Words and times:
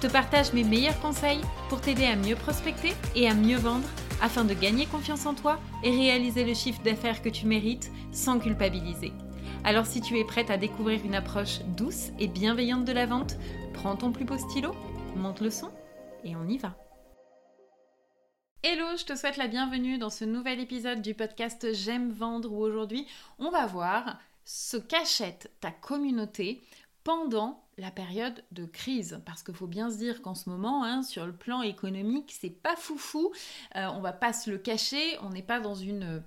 Je 0.00 0.06
te 0.06 0.12
partage 0.12 0.52
mes 0.52 0.62
meilleurs 0.62 1.00
conseils 1.00 1.40
pour 1.68 1.80
t'aider 1.80 2.04
à 2.04 2.14
mieux 2.14 2.36
prospecter 2.36 2.92
et 3.16 3.28
à 3.28 3.34
mieux 3.34 3.56
vendre 3.56 3.88
afin 4.22 4.44
de 4.44 4.54
gagner 4.54 4.86
confiance 4.86 5.26
en 5.26 5.34
toi 5.34 5.58
et 5.82 5.90
réaliser 5.90 6.44
le 6.44 6.54
chiffre 6.54 6.80
d'affaires 6.84 7.20
que 7.20 7.28
tu 7.28 7.46
mérites 7.46 7.90
sans 8.12 8.38
culpabiliser. 8.38 9.12
Alors 9.64 9.86
si 9.86 10.00
tu 10.00 10.16
es 10.16 10.24
prête 10.24 10.50
à 10.50 10.56
découvrir 10.56 11.04
une 11.04 11.16
approche 11.16 11.62
douce 11.76 12.10
et 12.20 12.28
bienveillante 12.28 12.84
de 12.84 12.92
la 12.92 13.06
vente, 13.06 13.38
prends 13.74 13.96
ton 13.96 14.12
plus 14.12 14.24
beau 14.24 14.38
stylo, 14.38 14.72
monte 15.16 15.40
le 15.40 15.50
son 15.50 15.72
et 16.22 16.36
on 16.36 16.46
y 16.46 16.58
va. 16.58 16.76
Hello, 18.62 18.96
je 18.96 19.04
te 19.04 19.16
souhaite 19.16 19.36
la 19.36 19.48
bienvenue 19.48 19.98
dans 19.98 20.10
ce 20.10 20.24
nouvel 20.24 20.60
épisode 20.60 21.02
du 21.02 21.14
podcast 21.14 21.74
J'aime 21.74 22.12
vendre 22.12 22.52
où 22.52 22.60
aujourd'hui 22.62 23.04
on 23.40 23.50
va 23.50 23.66
voir 23.66 24.16
ce 24.44 24.76
qu'achète 24.76 25.50
ta 25.58 25.72
communauté 25.72 26.62
pendant 27.02 27.67
la 27.78 27.90
période 27.90 28.44
de 28.52 28.66
crise. 28.66 29.20
Parce 29.24 29.42
qu'il 29.42 29.54
faut 29.54 29.66
bien 29.66 29.90
se 29.90 29.96
dire 29.96 30.20
qu'en 30.20 30.34
ce 30.34 30.50
moment, 30.50 30.84
hein, 30.84 31.02
sur 31.02 31.26
le 31.26 31.32
plan 31.32 31.62
économique, 31.62 32.34
c'est 32.38 32.50
pas 32.50 32.76
foufou. 32.76 33.32
Euh, 33.76 33.86
on 33.94 34.00
va 34.00 34.12
pas 34.12 34.32
se 34.32 34.50
le 34.50 34.58
cacher. 34.58 35.16
On 35.22 35.30
n'est 35.30 35.42
pas 35.42 35.60
dans 35.60 35.74
une, 35.74 36.22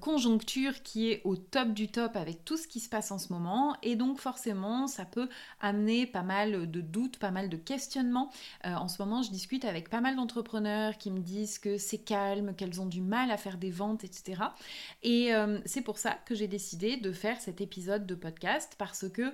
conjoncture 0.00 0.82
qui 0.82 1.10
est 1.10 1.22
au 1.24 1.36
top 1.36 1.72
du 1.72 1.88
top 1.88 2.16
avec 2.16 2.44
tout 2.44 2.56
ce 2.56 2.66
qui 2.66 2.80
se 2.80 2.88
passe 2.88 3.10
en 3.10 3.18
ce 3.18 3.32
moment. 3.32 3.76
Et 3.82 3.96
donc, 3.96 4.18
forcément, 4.18 4.86
ça 4.86 5.04
peut 5.04 5.28
amener 5.60 6.06
pas 6.06 6.22
mal 6.22 6.70
de 6.70 6.80
doutes, 6.80 7.18
pas 7.18 7.30
mal 7.30 7.48
de 7.48 7.56
questionnements. 7.56 8.30
Euh, 8.66 8.74
en 8.74 8.88
ce 8.88 9.00
moment, 9.00 9.22
je 9.22 9.30
discute 9.30 9.64
avec 9.64 9.90
pas 9.90 10.00
mal 10.00 10.16
d'entrepreneurs 10.16 10.98
qui 10.98 11.10
me 11.10 11.20
disent 11.20 11.58
que 11.58 11.78
c'est 11.78 11.98
calme, 11.98 12.54
qu'elles 12.54 12.80
ont 12.80 12.86
du 12.86 13.00
mal 13.00 13.30
à 13.30 13.36
faire 13.36 13.58
des 13.58 13.70
ventes, 13.70 14.04
etc. 14.04 14.42
Et 15.02 15.32
euh, 15.34 15.60
c'est 15.64 15.82
pour 15.82 15.98
ça 15.98 16.18
que 16.24 16.34
j'ai 16.34 16.48
décidé 16.48 16.96
de 16.96 17.12
faire 17.12 17.40
cet 17.40 17.60
épisode 17.60 18.06
de 18.06 18.14
podcast 18.14 18.74
parce 18.78 19.08
que, 19.08 19.32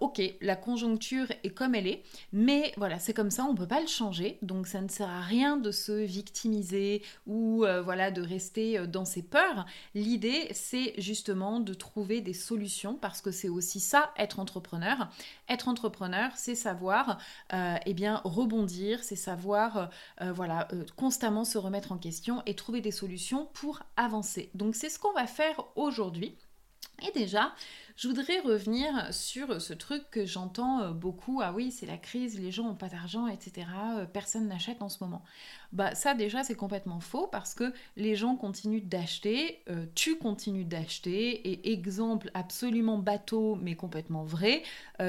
ok, 0.00 0.20
la 0.40 0.56
conjoncture 0.56 0.95
est 1.42 1.50
comme 1.50 1.74
elle 1.74 1.86
est, 1.86 2.02
mais 2.32 2.72
voilà, 2.76 2.98
c'est 2.98 3.14
comme 3.14 3.30
ça, 3.30 3.44
on 3.44 3.54
peut 3.54 3.66
pas 3.66 3.80
le 3.80 3.86
changer, 3.86 4.38
donc 4.42 4.66
ça 4.66 4.80
ne 4.80 4.88
sert 4.88 5.08
à 5.08 5.20
rien 5.20 5.56
de 5.56 5.70
se 5.70 5.92
victimiser 5.92 7.02
ou 7.26 7.64
euh, 7.64 7.82
voilà 7.82 8.10
de 8.10 8.22
rester 8.22 8.78
euh, 8.78 8.86
dans 8.86 9.04
ses 9.04 9.22
peurs. 9.22 9.66
L'idée, 9.94 10.48
c'est 10.52 10.94
justement 10.98 11.60
de 11.60 11.74
trouver 11.74 12.20
des 12.20 12.32
solutions 12.32 12.94
parce 12.94 13.20
que 13.20 13.30
c'est 13.30 13.48
aussi 13.48 13.80
ça 13.80 14.12
être 14.16 14.38
entrepreneur. 14.38 15.08
Être 15.48 15.68
entrepreneur, 15.68 16.30
c'est 16.34 16.54
savoir 16.54 17.18
euh, 17.52 17.76
eh 17.84 17.94
bien 17.94 18.20
rebondir, 18.24 19.02
c'est 19.02 19.16
savoir 19.16 19.90
voilà 20.20 20.68
constamment 20.96 21.44
se 21.44 21.58
remettre 21.58 21.92
en 21.92 21.98
question 21.98 22.42
et 22.46 22.54
trouver 22.54 22.80
des 22.80 22.90
solutions 22.90 23.48
pour 23.52 23.82
avancer. 23.96 24.50
Donc 24.54 24.74
c'est 24.74 24.88
ce 24.88 24.98
qu'on 24.98 25.12
va 25.12 25.26
faire 25.26 25.64
aujourd'hui. 25.76 26.36
Et 27.02 27.10
déjà, 27.12 27.52
je 27.96 28.08
voudrais 28.08 28.40
revenir 28.40 29.12
sur 29.12 29.60
ce 29.60 29.72
truc 29.72 30.02
que 30.10 30.26
j'entends 30.26 30.82
euh, 30.82 30.90
beaucoup, 30.92 31.40
ah 31.42 31.52
oui, 31.54 31.72
c'est 31.72 31.86
la 31.86 31.96
crise, 31.96 32.38
les 32.38 32.50
gens 32.50 32.64
n'ont 32.64 32.74
pas 32.74 32.90
d'argent, 32.90 33.26
etc. 33.26 33.66
Euh, 33.96 34.04
personne 34.04 34.48
n'achète 34.48 34.82
en 34.82 34.90
ce 34.90 35.02
moment. 35.02 35.22
Bah 35.72 35.94
ça 35.94 36.14
déjà 36.14 36.44
c'est 36.44 36.54
complètement 36.54 37.00
faux 37.00 37.26
parce 37.26 37.54
que 37.54 37.72
les 37.96 38.14
gens 38.14 38.36
continuent 38.36 38.84
d'acheter, 38.84 39.62
euh, 39.68 39.86
tu 39.94 40.16
continues 40.16 40.64
d'acheter, 40.64 41.48
et 41.48 41.72
exemple 41.72 42.30
absolument 42.34 42.98
bateau 42.98 43.56
mais 43.56 43.74
complètement 43.74 44.24
vrai, 44.24 44.62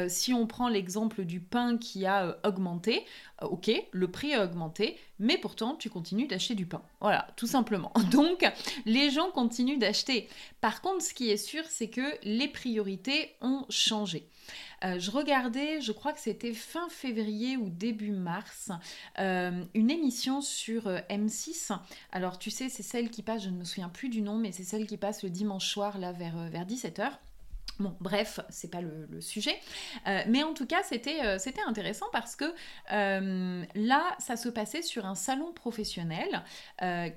si 0.08 0.34
on 0.34 0.48
prend 0.48 0.68
l'exemple 0.68 1.24
du 1.24 1.40
pain 1.40 1.78
qui 1.78 2.06
a 2.06 2.38
augmenté, 2.44 3.06
ok, 3.42 3.72
le 3.92 4.12
prix 4.12 4.34
a 4.34 4.44
augmenté, 4.44 4.98
mais 5.20 5.38
pourtant 5.38 5.76
tu 5.76 5.90
continues 5.90 6.28
d'acheter 6.28 6.56
du 6.56 6.66
pain. 6.66 6.82
Voilà, 7.02 7.28
tout 7.36 7.48
simplement. 7.48 7.92
Donc 8.12 8.46
les 8.86 9.10
gens 9.10 9.32
continuent 9.32 9.80
d'acheter. 9.80 10.28
Par 10.62 10.82
contre, 10.82 11.04
ce 11.04 11.14
qui 11.14 11.30
est 11.30 11.38
sûr, 11.38 11.64
c'est 11.70 11.90
que 11.90 12.18
les 12.24 12.48
prix 12.48 12.78
ont 13.42 13.66
changé. 13.70 14.28
Euh, 14.84 15.00
je 15.00 15.12
regardais, 15.12 15.82
je 15.82 15.92
crois 15.92 16.14
que 16.14 16.20
c'était 16.20 16.54
fin 16.54 16.88
février 16.90 17.58
ou 17.58 17.70
début 17.70 18.12
mars, 18.12 18.72
euh, 19.20 19.64
une 19.74 19.90
émission 19.90 20.42
sur 20.42 20.88
euh, 20.88 21.00
M6. 21.10 21.78
Alors 22.12 22.38
tu 22.38 22.52
sais, 22.52 22.70
c'est 22.70 22.84
celle 22.84 23.10
qui 23.10 23.24
passe, 23.24 23.44
je 23.44 23.50
ne 23.50 23.58
me 23.58 23.64
souviens 23.64 23.90
plus 23.90 24.10
du 24.10 24.22
nom, 24.22 24.38
mais 24.38 24.52
c'est 24.52 24.64
celle 24.64 24.86
qui 24.86 24.98
passe 24.98 25.24
le 25.24 25.30
dimanche 25.30 25.68
soir 25.68 25.98
là 25.98 26.12
vers, 26.12 26.50
vers 26.50 26.66
17h. 26.66 27.12
Bon, 27.80 27.96
bref, 28.00 28.40
c'est 28.50 28.72
pas 28.72 28.82
le, 28.82 29.22
sujet. 29.22 29.56
Euh, 30.08 30.24
mais 30.28 30.44
en 30.44 30.54
tout 30.54 30.66
cas, 30.66 30.82
c'était 30.84 31.24
euh, 31.24 31.38
intéressant 31.68 32.08
parce 32.12 32.36
que 32.36 32.46
euh, 32.92 33.64
là, 33.76 34.16
ça 34.20 34.36
se 34.36 34.50
passait 34.50 34.82
sur 34.82 35.06
un 35.06 35.16
salon 35.16 35.54
professionnel 35.54 36.44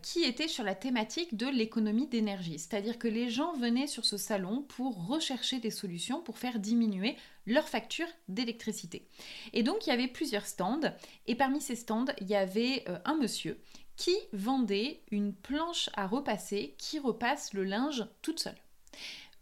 qui 0.03 0.25
était 0.25 0.49
sur 0.49 0.65
la 0.65 0.75
thématique 0.75 1.37
de 1.37 1.47
l'économie 1.47 2.07
d'énergie. 2.07 2.59
C'est-à-dire 2.59 2.99
que 2.99 3.09
les 3.09 3.31
gens 3.31 3.53
venaient 3.55 3.87
sur 3.87 4.05
ce 4.05 4.17
salon 4.17 4.63
pour 4.63 5.07
rechercher 5.07 5.61
des 5.61 5.71
solutions 5.71 6.23
pour 6.23 6.39
faire 6.39 6.59
diminuer 6.59 7.17
leur 7.47 7.69
facture 7.69 8.07
d'électricité. 8.29 9.07
Et 9.53 9.63
donc, 9.63 9.87
il 9.87 9.91
y 9.91 9.93
avait 9.93 10.09
plusieurs 10.09 10.47
stands. 10.47 10.81
Et 11.27 11.35
parmi 11.35 11.61
ces 11.61 11.77
stands, 11.77 12.07
il 12.21 12.29
y 12.29 12.35
avait 12.35 12.85
un 13.05 13.17
monsieur 13.17 13.61
qui 13.97 14.17
vendait 14.33 15.03
une 15.11 15.35
planche 15.35 15.91
à 15.95 16.07
repasser 16.07 16.75
qui 16.79 16.99
repasse 16.99 17.53
le 17.53 17.65
linge 17.65 18.07
toute 18.23 18.41
seule. 18.41 18.59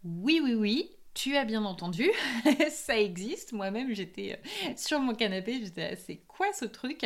Oui, 0.05 0.41
oui, 0.43 0.55
oui, 0.55 0.91
tu 1.19 1.37
as 1.37 1.45
bien 1.45 1.65
entendu, 1.65 2.13
ça 2.71 2.97
existe. 2.97 3.53
Moi-même, 3.53 3.93
j'étais 3.93 4.39
euh, 4.39 4.73
sur 4.77 5.01
mon 5.01 5.15
canapé, 5.17 5.59
j'étais 5.61 5.97
c'est 5.97 6.19
quoi 6.29 6.53
ce 6.53 6.65
truc? 6.65 7.05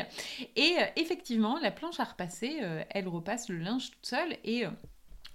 Et 0.54 0.74
euh, 0.78 0.84
effectivement, 0.96 1.58
la 1.58 1.70
planche 1.70 1.98
à 1.98 2.04
repasser, 2.04 2.58
euh, 2.62 2.84
elle 2.90 3.08
repasse 3.08 3.48
le 3.48 3.56
linge 3.56 3.90
toute 3.90 4.04
seule 4.04 4.36
et 4.44 4.64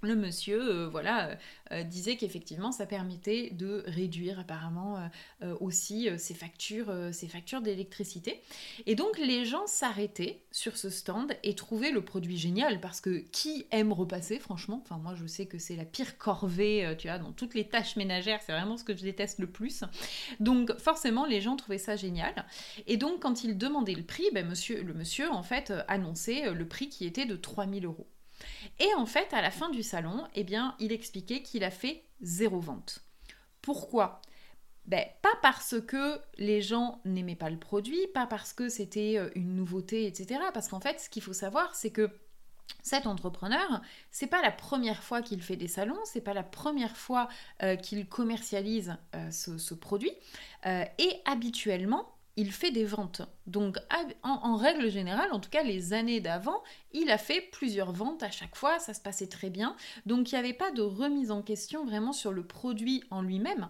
le 0.01 0.15
monsieur 0.15 0.61
euh, 0.61 0.89
voilà, 0.89 1.29
euh, 1.29 1.35
euh, 1.71 1.83
disait 1.83 2.17
qu'effectivement 2.17 2.71
ça 2.71 2.85
permettait 2.85 3.49
de 3.51 3.83
réduire 3.87 4.39
apparemment 4.39 5.09
aussi 5.59 6.09
ses 6.17 6.33
factures, 6.33 6.93
ses 7.11 7.27
factures 7.27 7.61
d'électricité. 7.61 8.41
Et 8.85 8.95
donc 8.95 9.17
les 9.17 9.45
gens 9.45 9.65
s'arrêtaient 9.67 10.41
sur 10.51 10.77
ce 10.77 10.89
stand 10.89 11.33
et 11.43 11.55
trouvaient 11.55 11.91
le 11.91 12.03
produit 12.03 12.37
génial 12.37 12.79
parce 12.79 13.01
que 13.01 13.19
qui 13.31 13.65
aime 13.71 13.91
repasser 13.91 14.39
franchement? 14.39 14.81
Enfin 14.83 14.97
moi 14.97 15.15
je 15.15 15.25
sais 15.25 15.45
que 15.45 15.57
c'est 15.57 15.75
la 15.75 15.85
pire 15.85 16.17
corvée, 16.17 16.95
tu 16.97 17.07
vois, 17.07 17.19
dans 17.19 17.31
toutes 17.31 17.53
les 17.53 17.67
tâches 17.67 17.95
ménagères, 17.95 18.39
c'est 18.45 18.51
vraiment 18.51 18.77
ce 18.77 18.83
que 18.83 18.95
je 18.95 19.03
déteste 19.03 19.39
le 19.39 19.47
plus. 19.47 19.83
Donc 20.39 20.77
forcément 20.79 21.25
les 21.25 21.41
gens 21.41 21.55
trouvaient 21.55 21.77
ça 21.77 21.95
génial. 21.95 22.45
Et 22.87 22.97
donc 22.97 23.21
quand 23.21 23.43
ils 23.43 23.57
demandaient 23.57 23.93
le 23.93 24.03
prix, 24.03 24.25
ben, 24.33 24.47
monsieur, 24.47 24.81
le 24.83 24.93
monsieur 24.93 25.29
en 25.31 25.43
fait 25.43 25.73
annonçait 25.87 26.51
le 26.51 26.67
prix 26.67 26.89
qui 26.89 27.05
était 27.05 27.25
de 27.25 27.35
3000 27.35 27.85
euros. 27.85 28.07
Et 28.79 28.93
en 28.95 29.05
fait, 29.05 29.33
à 29.33 29.41
la 29.41 29.51
fin 29.51 29.69
du 29.69 29.83
salon, 29.83 30.25
eh 30.35 30.43
bien, 30.43 30.75
il 30.79 30.91
expliquait 30.91 31.41
qu'il 31.41 31.63
a 31.63 31.71
fait 31.71 32.03
zéro 32.21 32.59
vente. 32.59 32.99
Pourquoi? 33.61 34.21
Ben, 34.85 35.05
pas 35.21 35.33
parce 35.41 35.75
que 35.85 36.19
les 36.37 36.61
gens 36.61 37.01
n'aimaient 37.03 37.35
pas 37.35 37.49
le 37.49 37.59
produit, 37.59 38.07
pas 38.13 38.25
parce 38.25 38.53
que 38.53 38.69
c'était 38.69 39.17
euh, 39.17 39.29
une 39.35 39.55
nouveauté, 39.55 40.05
etc. 40.05 40.39
Parce 40.53 40.69
qu'en 40.69 40.79
fait, 40.79 40.99
ce 41.01 41.09
qu'il 41.09 41.21
faut 41.21 41.33
savoir, 41.33 41.75
c'est 41.75 41.91
que 41.91 42.09
cet 42.83 43.05
entrepreneur, 43.05 43.81
c'est 44.11 44.27
pas 44.27 44.41
la 44.41 44.51
première 44.51 45.03
fois 45.03 45.21
qu'il 45.21 45.41
fait 45.41 45.57
des 45.57 45.67
salons, 45.67 45.99
c'est 46.05 46.21
pas 46.21 46.33
la 46.33 46.43
première 46.43 46.95
fois 46.95 47.27
euh, 47.63 47.75
qu'il 47.75 48.07
commercialise 48.07 48.95
euh, 49.15 49.29
ce, 49.31 49.73
produit. 49.73 50.11
et 50.65 51.21
habituellement, 51.25 52.16
il 52.37 52.51
fait 52.51 52.71
des 52.71 52.85
ventes. 52.85 53.23
Donc 53.47 53.77
en, 54.23 54.55
règle 54.55 54.89
générale, 54.89 55.31
en 55.33 55.39
tout 55.39 55.49
cas 55.49 55.63
les 55.63 55.91
années 55.91 56.21
d'avant, 56.21 56.63
il 56.93 57.09
a 57.09 57.17
fait 57.17 57.41
plusieurs 57.51 57.91
ventes 57.91 58.23
à 58.23 58.31
chaque 58.31 58.55
fois, 58.55 58.79
ça 58.79 58.93
se 58.93 59.01
passait 59.01 59.27
très 59.27 59.49
bien. 59.49 59.75
Donc 60.05 60.31
il 60.31 60.35
n'y 60.35 60.39
avait 60.39 60.53
pas 60.53 60.71
de 60.71 60.83
remise 60.83 61.31
en 61.31 61.41
question 61.41 61.83
vraiment 61.83 62.13
sur 62.13 62.31
le 62.31 62.45
produit 62.45 63.03
en 63.09 63.23
lui-même. 63.23 63.69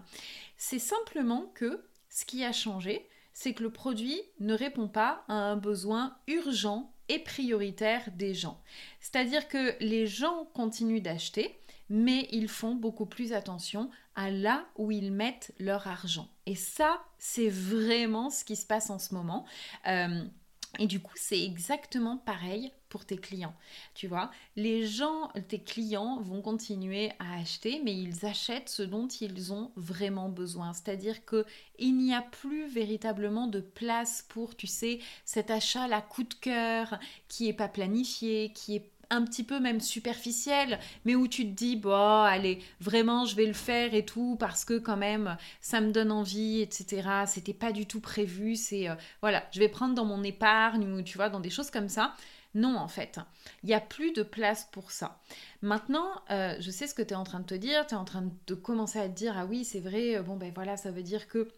C'est 0.58 0.78
simplement 0.78 1.50
que 1.54 1.84
ce 2.10 2.26
qui 2.26 2.44
a 2.44 2.52
changé, 2.52 3.08
c'est 3.32 3.54
que 3.54 3.62
le 3.62 3.70
produit 3.70 4.20
ne 4.38 4.54
répond 4.54 4.88
pas 4.88 5.24
à 5.28 5.34
un 5.34 5.56
besoin 5.56 6.16
urgent 6.26 6.92
et 7.08 7.18
prioritaire 7.18 8.02
des 8.14 8.34
gens. 8.34 8.60
C'est-à-dire 9.00 9.48
que 9.48 9.76
les 9.80 10.06
gens 10.06 10.46
continuent 10.52 11.00
d'acheter, 11.00 11.58
mais 11.90 12.28
ils 12.32 12.48
font 12.48 12.74
beaucoup 12.74 13.06
plus 13.06 13.32
attention 13.32 13.90
à 14.14 14.30
là 14.30 14.66
où 14.76 14.90
ils 14.90 15.12
mettent 15.12 15.52
leur 15.58 15.86
argent. 15.86 16.28
Et 16.46 16.54
ça, 16.54 17.02
c'est 17.18 17.48
vraiment 17.48 18.30
ce 18.30 18.44
qui 18.44 18.56
se 18.56 18.66
passe 18.66 18.90
en 18.90 18.98
ce 18.98 19.14
moment. 19.14 19.44
Euh, 19.86 20.24
et 20.78 20.86
du 20.86 21.00
coup, 21.00 21.14
c'est 21.16 21.42
exactement 21.42 22.18
pareil 22.18 22.72
pour 22.88 23.04
tes 23.04 23.16
clients. 23.16 23.54
Tu 23.94 24.06
vois, 24.06 24.30
les 24.56 24.86
gens, 24.86 25.28
tes 25.48 25.60
clients 25.60 26.20
vont 26.20 26.42
continuer 26.42 27.10
à 27.18 27.38
acheter, 27.38 27.80
mais 27.84 27.94
ils 27.94 28.26
achètent 28.26 28.68
ce 28.68 28.82
dont 28.82 29.08
ils 29.08 29.52
ont 29.52 29.72
vraiment 29.76 30.28
besoin. 30.28 30.72
C'est-à-dire 30.72 31.24
que 31.24 31.44
il 31.78 31.96
n'y 31.96 32.14
a 32.14 32.22
plus 32.22 32.66
véritablement 32.66 33.46
de 33.46 33.60
place 33.60 34.24
pour, 34.28 34.56
tu 34.56 34.66
sais, 34.66 35.00
cet 35.24 35.50
achat 35.50 35.84
à 35.84 36.02
coup 36.02 36.24
de 36.24 36.34
cœur 36.34 36.98
qui 37.28 37.48
est 37.48 37.54
pas 37.54 37.68
planifié, 37.68 38.52
qui 38.52 38.76
est 38.76 38.90
un 39.10 39.24
petit 39.24 39.44
peu 39.44 39.60
même 39.60 39.80
superficiel, 39.80 40.78
mais 41.04 41.14
où 41.14 41.28
tu 41.28 41.44
te 41.44 41.54
dis, 41.54 41.76
bon, 41.76 42.22
allez, 42.22 42.60
vraiment, 42.80 43.24
je 43.24 43.36
vais 43.36 43.46
le 43.46 43.52
faire 43.52 43.94
et 43.94 44.04
tout, 44.04 44.36
parce 44.38 44.64
que 44.64 44.78
quand 44.78 44.96
même, 44.96 45.36
ça 45.60 45.80
me 45.80 45.90
donne 45.90 46.12
envie, 46.12 46.60
etc. 46.60 47.08
C'était 47.26 47.54
pas 47.54 47.72
du 47.72 47.86
tout 47.86 48.00
prévu, 48.00 48.56
c'est, 48.56 48.88
euh, 48.88 48.94
voilà, 49.20 49.44
je 49.52 49.58
vais 49.58 49.68
prendre 49.68 49.94
dans 49.94 50.04
mon 50.04 50.22
épargne, 50.22 50.84
ou 50.92 51.02
tu 51.02 51.16
vois, 51.16 51.28
dans 51.28 51.40
des 51.40 51.50
choses 51.50 51.70
comme 51.70 51.88
ça. 51.88 52.14
Non, 52.54 52.76
en 52.76 52.88
fait, 52.88 53.18
il 53.62 53.66
n'y 53.66 53.74
a 53.74 53.80
plus 53.80 54.12
de 54.12 54.22
place 54.22 54.68
pour 54.72 54.90
ça. 54.90 55.20
Maintenant, 55.60 56.08
euh, 56.30 56.56
je 56.60 56.70
sais 56.70 56.86
ce 56.86 56.94
que 56.94 57.02
tu 57.02 57.10
es 57.12 57.16
en 57.16 57.24
train 57.24 57.40
de 57.40 57.44
te 57.46 57.54
dire, 57.54 57.86
tu 57.86 57.94
es 57.94 57.96
en 57.96 58.04
train 58.04 58.30
de 58.46 58.54
commencer 58.54 58.98
à 58.98 59.08
te 59.08 59.14
dire, 59.14 59.34
ah 59.36 59.44
oui, 59.46 59.64
c'est 59.64 59.80
vrai, 59.80 60.16
euh, 60.16 60.22
bon, 60.22 60.36
ben 60.36 60.50
voilà, 60.54 60.76
ça 60.76 60.90
veut 60.90 61.02
dire 61.02 61.28
que 61.28 61.48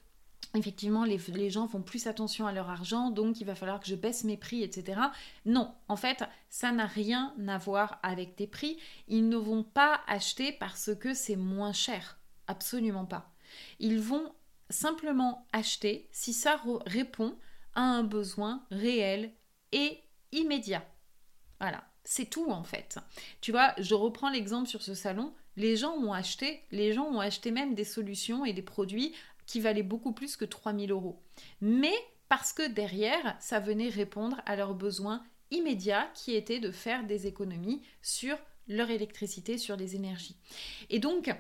effectivement, 0.54 1.04
les, 1.04 1.50
gens 1.50 1.68
font 1.68 1.82
plus 1.82 2.06
attention 2.06 2.46
à 2.46 2.52
leur 2.52 2.70
argent, 2.70 3.10
donc 3.10 3.40
il 3.40 3.44
va 3.44 3.54
falloir 3.54 3.80
que 3.80 3.86
je 3.86 3.94
baisse 3.94 4.24
mes 4.24 4.36
prix, 4.36 4.62
etc. 4.62 5.00
Non, 5.46 5.74
en 5.88 5.96
fait, 5.96 6.24
ça 6.48 6.72
n'a 6.72 6.86
rien 6.86 7.34
à 7.46 7.58
voir 7.58 7.98
avec 8.02 8.36
tes 8.36 8.46
prix. 8.46 8.78
Ils 9.08 9.28
ne 9.28 9.36
vont 9.36 9.62
pas 9.62 10.00
acheter 10.06 10.52
parce 10.52 10.94
que 10.94 11.14
c'est 11.14 11.36
moins 11.36 11.72
cher. 11.72 12.18
Absolument 12.46 13.06
pas. 13.06 13.32
Ils 13.78 14.00
vont 14.00 14.32
simplement 14.70 15.46
acheter 15.52 16.08
si 16.12 16.32
ça 16.32 16.60
répond 16.86 17.36
à 17.74 17.82
un 17.82 18.02
besoin 18.02 18.64
réel 18.70 19.32
et 19.72 20.00
immédiat. 20.32 20.84
Voilà, 21.60 21.84
c'est 22.04 22.30
tout 22.30 22.50
en 22.50 22.64
fait. 22.64 22.98
Tu 23.40 23.52
vois, 23.52 23.74
je 23.78 23.94
reprends 23.94 24.30
l'exemple 24.30 24.68
sur 24.68 24.82
ce 24.82 24.94
salon. 24.94 25.34
Les 25.56 25.76
gens 25.76 25.94
ont 25.94 26.12
acheté, 26.12 26.62
les 26.70 26.92
gens 26.92 27.06
ont 27.06 27.20
acheté 27.20 27.50
même 27.50 27.74
des 27.74 27.84
solutions 27.84 28.44
et 28.44 28.52
des 28.52 28.62
produits 28.62 29.14
qui 29.50 29.60
valait 29.60 29.82
beaucoup 29.82 30.12
plus 30.12 30.36
que 30.36 30.44
3000 30.44 30.92
euros. 30.92 31.20
Mais 31.60 31.94
parce 32.28 32.52
que 32.52 32.68
derrière, 32.68 33.36
ça 33.40 33.58
venait 33.58 33.88
répondre 33.88 34.40
à 34.46 34.54
leurs 34.54 34.74
besoins 34.74 35.24
immédiats 35.50 36.08
qui 36.14 36.36
étaient 36.36 36.60
de 36.60 36.70
faire 36.70 37.04
des 37.04 37.26
économies 37.26 37.82
sur 38.00 38.38
leur 38.68 38.90
électricité, 38.90 39.58
sur 39.58 39.74
les 39.74 39.96
énergies. 39.96 40.36
Et 40.88 41.00
donc, 41.00 41.34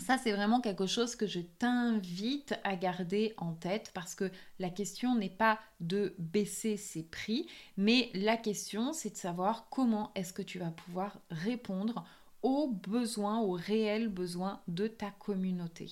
ça, 0.00 0.16
c'est 0.16 0.32
vraiment 0.32 0.62
quelque 0.62 0.86
chose 0.86 1.16
que 1.16 1.26
je 1.26 1.40
t'invite 1.40 2.54
à 2.64 2.76
garder 2.76 3.34
en 3.36 3.52
tête 3.52 3.90
parce 3.92 4.14
que 4.14 4.30
la 4.58 4.70
question 4.70 5.14
n'est 5.14 5.28
pas 5.28 5.60
de 5.80 6.14
baisser 6.18 6.78
ses 6.78 7.02
prix, 7.02 7.46
mais 7.76 8.10
la 8.14 8.38
question, 8.38 8.94
c'est 8.94 9.10
de 9.10 9.18
savoir 9.18 9.68
comment 9.68 10.12
est-ce 10.14 10.32
que 10.32 10.40
tu 10.40 10.58
vas 10.58 10.70
pouvoir 10.70 11.20
répondre 11.28 12.06
aux 12.44 12.68
besoins, 12.68 13.40
aux 13.40 13.52
réels 13.52 14.08
besoins 14.08 14.60
de 14.68 14.86
ta 14.86 15.10
communauté. 15.10 15.90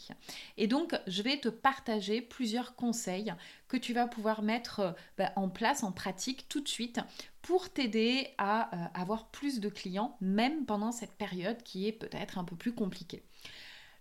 Et 0.59 0.67
donc, 0.67 0.95
je 1.07 1.23
vais 1.23 1.39
te 1.39 1.49
partager 1.49 2.21
plusieurs 2.21 2.77
conseils 2.77 3.33
que 3.69 3.79
tu 3.79 3.95
vas 3.95 4.07
pouvoir 4.07 4.43
mettre 4.43 4.81
euh, 4.81 4.93
bah, 5.17 5.33
en 5.37 5.49
place, 5.49 5.83
en 5.83 5.93
pratique 5.93 6.47
tout 6.51 6.61
de 6.61 6.69
suite 6.69 7.01
pour 7.41 7.71
t'aider 7.71 8.29
à 8.37 8.69
euh, 8.75 8.89
avoir 8.93 9.31
plus 9.31 9.61
de 9.61 9.71
clients, 9.71 10.17
même 10.21 10.67
pendant 10.67 10.93
cette 10.93 11.15
période 11.15 11.63
qui 11.63 11.89
est 11.89 11.93
peut-être 11.93 12.37
un 12.37 12.45
peu 12.45 12.55
plus 12.55 12.75
compliquée. 12.75 13.25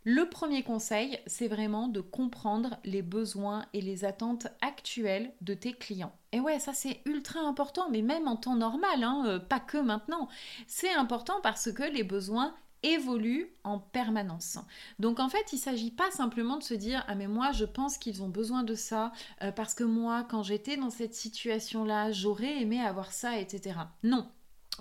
Le 0.03 0.27
premier 0.27 0.63
conseil, 0.63 1.19
c'est 1.27 1.48
vraiment 1.48 1.88
de 1.88 2.01
comprendre 2.01 2.77
les 2.83 3.03
besoins 3.03 3.65
et 3.74 3.81
les 3.81 4.03
attentes 4.03 4.48
actuelles 4.62 5.31
de 5.42 5.53
tes 5.53 5.74
clients. 5.74 6.15
Et 6.31 6.39
ouais, 6.39 6.59
ça 6.59 6.74
c'est 6.74 7.01
ultra 7.06 7.42
important, 7.42 7.88
mais 7.92 8.01
même 8.01 8.27
en 8.27 8.36
temps 8.36 8.56
normal, 8.56 9.03
hein, 9.03 9.24
euh, 9.27 9.39
pas 9.39 9.59
que 9.59 9.77
maintenant. 9.77 10.27
C'est 10.65 10.92
important 10.92 11.36
parce 11.44 11.71
que 11.71 11.83
les 11.83 12.03
besoins 12.03 12.56
évoluent 12.81 13.53
en 13.63 13.77
permanence. 13.77 14.57
Donc 14.98 15.19
en 15.19 15.30
fait, 15.30 15.53
il 15.53 15.57
ne 15.57 15.62
s'agit 15.62 15.92
pas 15.92 16.09
simplement 16.09 16.57
de 16.57 16.63
se 16.63 16.74
dire 16.74 17.06
ah 17.07 17.13
mais 17.13 17.27
moi 17.27 17.51
je 17.51 17.65
pense 17.65 18.00
qu'ils 18.00 18.24
ont 18.24 18.30
besoin 18.30 18.63
de 18.63 18.74
ça 18.74 19.12
euh, 19.44 19.51
parce 19.51 19.75
que 19.75 19.83
moi 19.83 20.25
quand 20.27 20.42
j'étais 20.42 20.77
dans 20.77 20.89
cette 20.89 21.13
situation-là, 21.13 22.12
j'aurais 22.12 22.59
aimé 22.59 22.81
avoir 22.81 23.12
ça, 23.12 23.38
etc. 23.38 23.75
Non, 24.01 24.27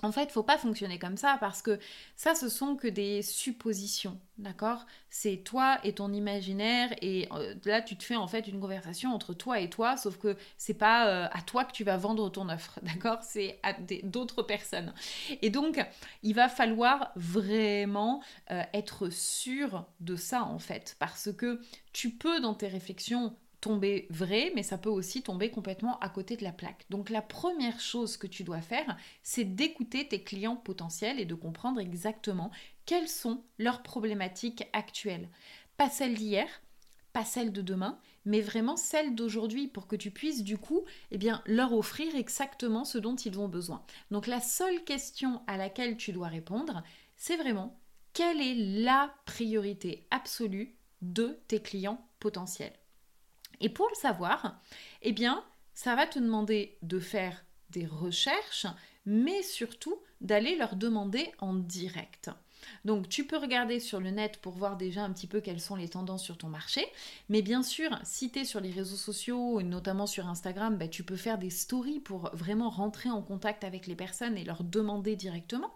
en 0.03 0.11
fait, 0.11 0.31
faut 0.31 0.43
pas 0.43 0.57
fonctionner 0.57 0.97
comme 0.97 1.17
ça 1.17 1.37
parce 1.39 1.61
que 1.61 1.79
ça, 2.15 2.33
ce 2.33 2.49
sont 2.49 2.75
que 2.75 2.87
des 2.87 3.21
suppositions, 3.21 4.19
d'accord? 4.37 4.85
C'est 5.09 5.37
toi 5.37 5.79
et 5.83 5.93
ton 5.93 6.11
imaginaire 6.11 6.89
et 7.01 7.27
euh, 7.31 7.53
là, 7.65 7.81
tu 7.81 7.95
te 7.95 8.03
fais 8.03 8.15
en 8.15 8.27
fait 8.27 8.47
une 8.47 8.59
conversation 8.59 9.13
entre 9.13 9.33
toi 9.33 9.59
et 9.59 9.69
toi, 9.69 9.97
sauf 9.97 10.17
que 10.17 10.35
c'est 10.57 10.73
pas 10.73 11.07
euh, 11.07 11.27
à 11.31 11.41
toi 11.41 11.65
que 11.65 11.71
tu 11.71 11.83
vas 11.83 11.97
vendre 11.97 12.29
ton 12.29 12.49
offre, 12.49 12.79
d'accord? 12.83 13.19
C'est 13.21 13.59
à 13.63 13.73
d'autres 14.03 14.41
personnes. 14.41 14.93
Et 15.41 15.49
donc, 15.49 15.79
il 16.23 16.33
va 16.33 16.49
falloir 16.49 17.11
vraiment 17.15 18.23
euh, 18.49 18.63
être 18.73 19.09
sûr 19.09 19.85
de 19.99 20.15
ça 20.15 20.43
en 20.43 20.59
fait, 20.59 20.95
parce 20.99 21.31
que 21.31 21.61
tu 21.93 22.09
peux 22.09 22.39
dans 22.39 22.55
tes 22.55 22.67
réflexions 22.67 23.35
tomber 23.61 24.07
vrai, 24.09 24.51
mais 24.55 24.63
ça 24.63 24.77
peut 24.77 24.89
aussi 24.89 25.21
tomber 25.21 25.51
complètement 25.51 25.99
à 25.99 26.09
côté 26.09 26.35
de 26.35 26.43
la 26.43 26.51
plaque. 26.51 26.85
Donc 26.89 27.09
la 27.09 27.21
première 27.21 27.79
chose 27.79 28.17
que 28.17 28.27
tu 28.27 28.43
dois 28.43 28.61
faire, 28.61 28.97
c'est 29.23 29.45
d'écouter 29.45 30.07
tes 30.07 30.23
clients 30.23 30.55
potentiels 30.55 31.19
et 31.19 31.25
de 31.25 31.35
comprendre 31.35 31.79
exactement 31.79 32.51
quelles 32.85 33.07
sont 33.07 33.43
leurs 33.59 33.83
problématiques 33.83 34.67
actuelles. 34.73 35.29
Pas 35.77 35.89
celles 35.89 36.15
d'hier, 36.15 36.47
pas 37.13 37.23
celles 37.23 37.53
de 37.53 37.61
demain, 37.61 37.99
mais 38.25 38.41
vraiment 38.41 38.77
celles 38.77 39.15
d'aujourd'hui 39.15 39.67
pour 39.67 39.87
que 39.87 39.95
tu 39.95 40.11
puisses 40.11 40.43
du 40.43 40.57
coup 40.57 40.83
eh 41.11 41.17
bien, 41.17 41.41
leur 41.45 41.73
offrir 41.73 42.15
exactement 42.15 42.83
ce 42.83 42.97
dont 42.97 43.15
ils 43.15 43.39
ont 43.39 43.47
besoin. 43.47 43.83
Donc 44.09 44.27
la 44.27 44.41
seule 44.41 44.83
question 44.83 45.41
à 45.47 45.57
laquelle 45.57 45.97
tu 45.97 46.13
dois 46.13 46.27
répondre, 46.27 46.83
c'est 47.15 47.37
vraiment 47.37 47.79
quelle 48.13 48.41
est 48.41 48.55
la 48.55 49.13
priorité 49.25 50.07
absolue 50.11 50.75
de 51.01 51.39
tes 51.47 51.61
clients 51.61 52.05
potentiels? 52.19 52.80
Et 53.61 53.69
pour 53.69 53.87
le 53.87 53.95
savoir, 53.95 54.59
eh 55.01 55.13
bien, 55.13 55.43
ça 55.73 55.95
va 55.95 56.05
te 56.05 56.19
demander 56.19 56.77
de 56.81 56.99
faire 56.99 57.45
des 57.69 57.85
recherches, 57.85 58.67
mais 59.05 59.41
surtout 59.43 59.97
d'aller 60.19 60.55
leur 60.55 60.75
demander 60.75 61.31
en 61.39 61.53
direct. 61.53 62.29
Donc 62.85 63.09
tu 63.09 63.25
peux 63.25 63.37
regarder 63.37 63.79
sur 63.79 63.99
le 63.99 64.11
net 64.11 64.37
pour 64.37 64.53
voir 64.53 64.77
déjà 64.77 65.03
un 65.03 65.11
petit 65.11 65.27
peu 65.27 65.41
quelles 65.41 65.59
sont 65.59 65.75
les 65.75 65.89
tendances 65.89 66.23
sur 66.23 66.37
ton 66.37 66.47
marché. 66.47 66.85
Mais 67.29 67.41
bien 67.41 67.63
sûr, 67.63 67.89
si 68.03 68.31
tu 68.31 68.39
es 68.39 68.45
sur 68.45 68.59
les 68.59 68.71
réseaux 68.71 68.95
sociaux, 68.95 69.61
notamment 69.61 70.07
sur 70.07 70.27
Instagram, 70.27 70.77
bah, 70.77 70.87
tu 70.87 71.03
peux 71.03 71.15
faire 71.15 71.37
des 71.37 71.49
stories 71.49 71.99
pour 71.99 72.29
vraiment 72.33 72.69
rentrer 72.69 73.09
en 73.09 73.21
contact 73.21 73.63
avec 73.63 73.87
les 73.87 73.95
personnes 73.95 74.37
et 74.37 74.43
leur 74.43 74.63
demander 74.63 75.15
directement. 75.15 75.71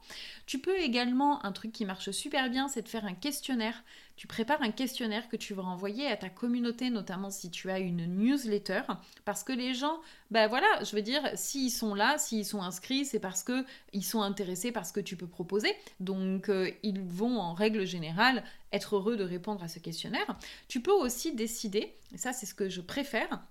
Tu 0.46 0.60
peux 0.60 0.78
également, 0.80 1.44
un 1.46 1.52
truc 1.52 1.72
qui 1.72 1.86
marche 1.86 2.12
super 2.12 2.50
bien, 2.50 2.68
c'est 2.68 2.84
de 2.84 2.90
faire 2.90 3.06
un 3.06 3.16
questionnaire 3.16 3.84
tu 4.16 4.28
prépares 4.28 4.62
un 4.62 4.72
questionnaire 4.72 5.28
que 5.30 5.36
tu 5.36 5.54
vas 5.54 5.64
envoyer 5.64 6.08
à 6.08 6.16
ta 6.16 6.30
communauté, 6.30 6.90
notamment 6.90 7.30
si 7.30 7.52
tu 7.52 7.70
as 7.70 7.80
une 7.80 8.06
newsletter, 8.06 8.82
parce 9.26 9.44
que 9.44 9.54
les 9.54 9.74
gens, 9.74 10.00
ben 10.32 10.48
voilà, 10.48 10.68
je 10.84 10.96
veux 10.96 11.02
dire, 11.02 11.22
s'ils 11.36 11.72
sont 11.72 11.96
là, 11.96 12.18
s'ils 12.18 12.46
sont 12.46 12.62
inscrits, 12.62 13.06
c'est 13.06 13.20
parce 13.20 13.44
que 13.44 13.66
ils 13.94 14.06
sont 14.06 14.22
intéressés 14.22 14.72
par 14.72 14.86
ce 14.86 14.94
que 14.94 15.00
tu 15.00 15.18
peux 15.18 15.28
proposer, 15.28 15.74
donc 16.00 16.50
euh, 16.50 16.72
ils 16.84 17.02
vont 17.02 17.40
en 17.40 17.54
règle 17.54 17.86
générale 17.86 18.44
être 18.72 18.96
heureux 18.96 19.18
de 19.18 19.24
répondre 19.24 19.64
à 19.64 19.68
ce 19.68 19.80
questionnaire. 19.80 20.38
Tu 20.68 20.82
peux 20.82 20.92
aussi 20.92 21.34
décider, 21.34 21.96
et 22.14 22.18
ça 22.18 22.34
c'est 22.34 22.46
ce 22.46 22.54
que 22.54 22.70
je 22.70 22.82
préfère, 22.82 23.42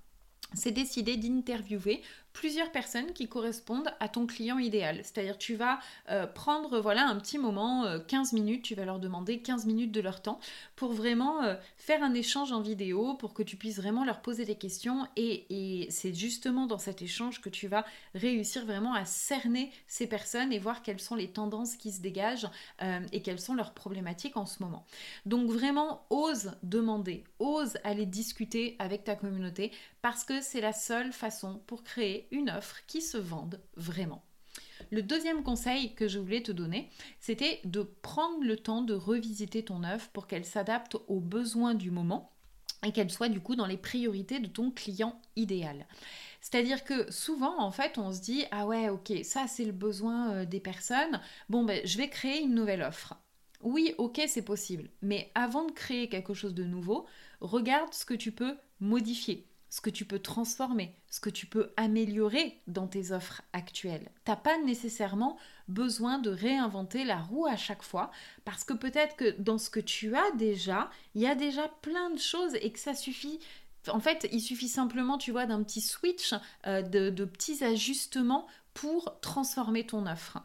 c'est 0.54 0.72
décider 0.72 1.16
d'interviewer 1.16 2.02
plusieurs 2.34 2.70
personnes 2.72 3.12
qui 3.14 3.28
correspondent 3.28 3.94
à 4.00 4.08
ton 4.08 4.26
client 4.26 4.58
idéal. 4.58 4.96
C'est-à-dire 5.02 5.38
tu 5.38 5.54
vas 5.54 5.78
euh, 6.10 6.26
prendre 6.26 6.80
voilà 6.80 7.06
un 7.06 7.16
petit 7.16 7.38
moment, 7.38 7.86
15 8.06 8.32
euh, 8.32 8.36
minutes, 8.36 8.62
tu 8.62 8.74
vas 8.74 8.84
leur 8.84 8.98
demander 8.98 9.40
15 9.40 9.64
minutes 9.66 9.92
de 9.92 10.00
leur 10.00 10.20
temps 10.20 10.40
pour 10.76 10.92
vraiment 10.92 11.44
euh, 11.44 11.54
faire 11.78 12.02
un 12.02 12.12
échange 12.12 12.52
en 12.52 12.60
vidéo, 12.60 13.14
pour 13.14 13.32
que 13.34 13.42
tu 13.42 13.56
puisses 13.56 13.76
vraiment 13.76 14.04
leur 14.04 14.20
poser 14.20 14.44
des 14.44 14.56
questions 14.56 15.06
et, 15.16 15.46
et 15.48 15.90
c'est 15.90 16.12
justement 16.12 16.66
dans 16.66 16.76
cet 16.76 17.00
échange 17.02 17.40
que 17.40 17.48
tu 17.48 17.68
vas 17.68 17.86
réussir 18.14 18.66
vraiment 18.66 18.94
à 18.94 19.04
cerner 19.04 19.70
ces 19.86 20.08
personnes 20.08 20.52
et 20.52 20.58
voir 20.58 20.82
quelles 20.82 21.00
sont 21.00 21.14
les 21.14 21.28
tendances 21.28 21.76
qui 21.76 21.92
se 21.92 22.00
dégagent 22.00 22.48
et 23.12 23.22
quelles 23.22 23.40
sont 23.40 23.54
leurs 23.54 23.72
problématiques 23.72 24.36
en 24.36 24.46
ce 24.46 24.62
moment. 24.62 24.84
Donc 25.24 25.48
vraiment, 25.50 26.04
ose 26.10 26.52
demander, 26.62 27.22
ose 27.38 27.78
aller 27.84 28.06
discuter 28.06 28.74
avec 28.80 29.04
ta 29.04 29.14
communauté 29.14 29.70
parce 30.02 30.24
que 30.24 30.40
c'est 30.40 30.60
la 30.60 30.72
seule 30.72 31.12
façon 31.12 31.62
pour 31.66 31.84
créer 31.84 32.23
une 32.30 32.50
offre 32.50 32.80
qui 32.86 33.00
se 33.02 33.18
vende 33.18 33.60
vraiment. 33.76 34.24
Le 34.90 35.02
deuxième 35.02 35.42
conseil 35.42 35.94
que 35.94 36.08
je 36.08 36.18
voulais 36.18 36.42
te 36.42 36.52
donner, 36.52 36.90
c'était 37.20 37.60
de 37.64 37.82
prendre 37.82 38.44
le 38.44 38.56
temps 38.56 38.82
de 38.82 38.94
revisiter 38.94 39.64
ton 39.64 39.84
offre 39.84 40.08
pour 40.10 40.26
qu'elle 40.26 40.44
s'adapte 40.44 40.96
aux 41.08 41.20
besoins 41.20 41.74
du 41.74 41.90
moment 41.90 42.32
et 42.84 42.92
qu'elle 42.92 43.10
soit 43.10 43.28
du 43.28 43.40
coup 43.40 43.56
dans 43.56 43.66
les 43.66 43.76
priorités 43.76 44.40
de 44.40 44.46
ton 44.46 44.70
client 44.70 45.20
idéal. 45.36 45.86
C'est-à-dire 46.40 46.84
que 46.84 47.10
souvent, 47.10 47.58
en 47.58 47.70
fait, 47.70 47.96
on 47.96 48.12
se 48.12 48.20
dit 48.20 48.44
Ah 48.50 48.66
ouais, 48.66 48.90
ok, 48.90 49.12
ça 49.22 49.46
c'est 49.48 49.64
le 49.64 49.72
besoin 49.72 50.32
euh, 50.32 50.44
des 50.44 50.60
personnes. 50.60 51.20
Bon, 51.48 51.64
ben, 51.64 51.80
je 51.84 51.96
vais 51.96 52.08
créer 52.08 52.42
une 52.42 52.54
nouvelle 52.54 52.82
offre. 52.82 53.14
Oui, 53.62 53.94
ok, 53.96 54.20
c'est 54.28 54.44
possible. 54.44 54.90
Mais 55.00 55.32
avant 55.34 55.64
de 55.64 55.72
créer 55.72 56.10
quelque 56.10 56.34
chose 56.34 56.52
de 56.52 56.64
nouveau, 56.64 57.06
regarde 57.40 57.94
ce 57.94 58.04
que 58.04 58.12
tu 58.12 58.30
peux 58.30 58.58
modifier 58.80 59.46
ce 59.74 59.80
que 59.80 59.90
tu 59.90 60.04
peux 60.04 60.20
transformer, 60.20 60.94
ce 61.10 61.18
que 61.18 61.30
tu 61.30 61.46
peux 61.46 61.72
améliorer 61.76 62.62
dans 62.68 62.86
tes 62.86 63.10
offres 63.10 63.42
actuelles. 63.52 64.08
T'as 64.24 64.36
pas 64.36 64.56
nécessairement 64.58 65.36
besoin 65.66 66.18
de 66.18 66.30
réinventer 66.30 67.02
la 67.02 67.20
roue 67.20 67.46
à 67.46 67.56
chaque 67.56 67.82
fois 67.82 68.12
parce 68.44 68.62
que 68.62 68.72
peut-être 68.72 69.16
que 69.16 69.34
dans 69.40 69.58
ce 69.58 69.70
que 69.70 69.80
tu 69.80 70.14
as 70.14 70.30
déjà, 70.36 70.90
il 71.16 71.22
y 71.22 71.26
a 71.26 71.34
déjà 71.34 71.66
plein 71.82 72.10
de 72.10 72.20
choses 72.20 72.54
et 72.54 72.70
que 72.70 72.78
ça 72.78 72.94
suffit 72.94 73.40
en 73.88 73.98
fait, 73.98 74.28
il 74.30 74.40
suffit 74.40 74.68
simplement, 74.68 75.18
tu 75.18 75.32
vois, 75.32 75.44
d'un 75.44 75.64
petit 75.64 75.80
switch, 75.80 76.34
euh, 76.68 76.80
de, 76.80 77.24
petits 77.24 77.64
ajustements 77.64 78.46
pour 78.74 79.18
transformer 79.20 79.84
ton 79.84 80.06
offre. 80.06 80.38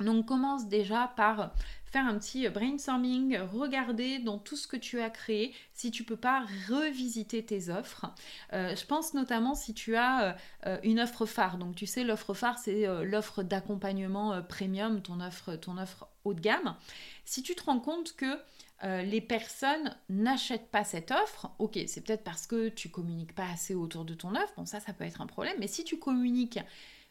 Donc 0.00 0.26
commence 0.26 0.66
déjà 0.66 1.12
par 1.16 1.54
faire 1.90 2.06
un 2.06 2.18
petit 2.18 2.48
brainstorming, 2.48 3.38
regarder 3.38 4.18
dans 4.18 4.38
tout 4.38 4.56
ce 4.56 4.66
que 4.66 4.76
tu 4.76 5.00
as 5.00 5.10
créé 5.10 5.54
si 5.72 5.90
tu 5.90 6.04
peux 6.04 6.16
pas 6.16 6.44
revisiter 6.68 7.44
tes 7.44 7.68
offres. 7.68 8.06
Euh, 8.52 8.74
je 8.74 8.84
pense 8.84 9.14
notamment 9.14 9.54
si 9.54 9.74
tu 9.74 9.96
as 9.96 10.36
euh, 10.66 10.78
une 10.82 11.00
offre 11.00 11.26
phare. 11.26 11.58
Donc 11.58 11.74
tu 11.76 11.86
sais 11.86 12.04
l'offre 12.04 12.34
phare 12.34 12.58
c'est 12.58 12.86
l'offre 13.04 13.42
d'accompagnement 13.42 14.42
premium, 14.42 15.00
ton 15.00 15.20
offre 15.20 15.56
ton 15.56 15.78
offre 15.78 16.08
haut 16.24 16.34
de 16.34 16.40
gamme. 16.40 16.76
Si 17.24 17.42
tu 17.42 17.54
te 17.54 17.64
rends 17.64 17.80
compte 17.80 18.14
que 18.16 18.38
les 18.82 19.22
personnes 19.22 19.96
n'achètent 20.10 20.70
pas 20.70 20.84
cette 20.84 21.10
offre, 21.10 21.50
ok, 21.58 21.78
c'est 21.86 22.02
peut-être 22.02 22.24
parce 22.24 22.46
que 22.46 22.68
tu 22.68 22.90
communiques 22.90 23.34
pas 23.34 23.48
assez 23.50 23.74
autour 23.74 24.04
de 24.04 24.12
ton 24.12 24.34
offre, 24.34 24.52
bon 24.56 24.66
ça 24.66 24.80
ça 24.80 24.92
peut 24.92 25.04
être 25.04 25.22
un 25.22 25.26
problème, 25.26 25.56
mais 25.58 25.66
si 25.66 25.82
tu 25.82 25.98
communiques 25.98 26.58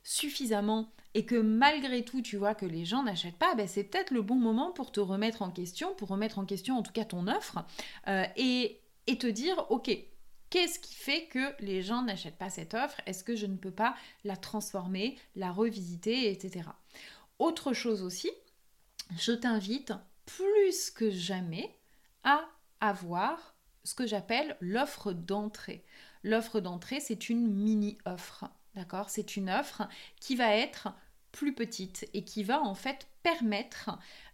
suffisamment 0.05 0.93
et 1.15 1.25
que 1.25 1.35
malgré 1.35 2.05
tout 2.05 2.21
tu 2.21 2.37
vois 2.37 2.55
que 2.55 2.65
les 2.65 2.85
gens 2.85 3.03
n'achètent 3.03 3.37
pas, 3.37 3.55
ben 3.55 3.67
c'est 3.67 3.83
peut-être 3.83 4.11
le 4.11 4.21
bon 4.21 4.35
moment 4.35 4.71
pour 4.71 4.91
te 4.91 4.99
remettre 4.99 5.41
en 5.41 5.49
question, 5.49 5.93
pour 5.95 6.09
remettre 6.09 6.39
en 6.39 6.45
question 6.45 6.77
en 6.77 6.83
tout 6.83 6.93
cas 6.93 7.05
ton 7.05 7.27
offre 7.27 7.65
euh, 8.07 8.23
et, 8.37 8.79
et 9.07 9.17
te 9.17 9.27
dire 9.27 9.65
ok, 9.69 9.89
qu'est-ce 10.51 10.79
qui 10.79 10.93
fait 10.93 11.25
que 11.25 11.53
les 11.59 11.81
gens 11.81 12.03
n'achètent 12.03 12.37
pas 12.37 12.51
cette 12.51 12.75
offre? 12.75 13.01
Est-ce 13.07 13.23
que 13.23 13.35
je 13.35 13.47
ne 13.47 13.57
peux 13.57 13.71
pas 13.71 13.95
la 14.23 14.37
transformer, 14.37 15.17
la 15.35 15.51
revisiter, 15.51 16.31
etc. 16.31 16.69
Autre 17.39 17.73
chose 17.73 18.03
aussi, 18.03 18.29
je 19.17 19.31
t'invite 19.31 19.93
plus 20.25 20.91
que 20.91 21.09
jamais 21.09 21.75
à 22.23 22.45
avoir 22.79 23.55
ce 23.83 23.95
que 23.95 24.05
j'appelle 24.05 24.55
l'offre 24.61 25.13
d'entrée. 25.13 25.83
L'offre 26.23 26.59
d'entrée, 26.59 26.99
c'est 26.99 27.29
une 27.29 27.47
mini-offre. 27.47 28.45
D'accord 28.75 29.09
C'est 29.09 29.35
une 29.35 29.49
offre 29.49 29.87
qui 30.19 30.35
va 30.35 30.55
être 30.55 30.89
plus 31.31 31.53
petite 31.53 32.09
et 32.13 32.23
qui 32.23 32.43
va 32.43 32.61
en 32.61 32.75
fait 32.75 33.07
permettre 33.23 33.91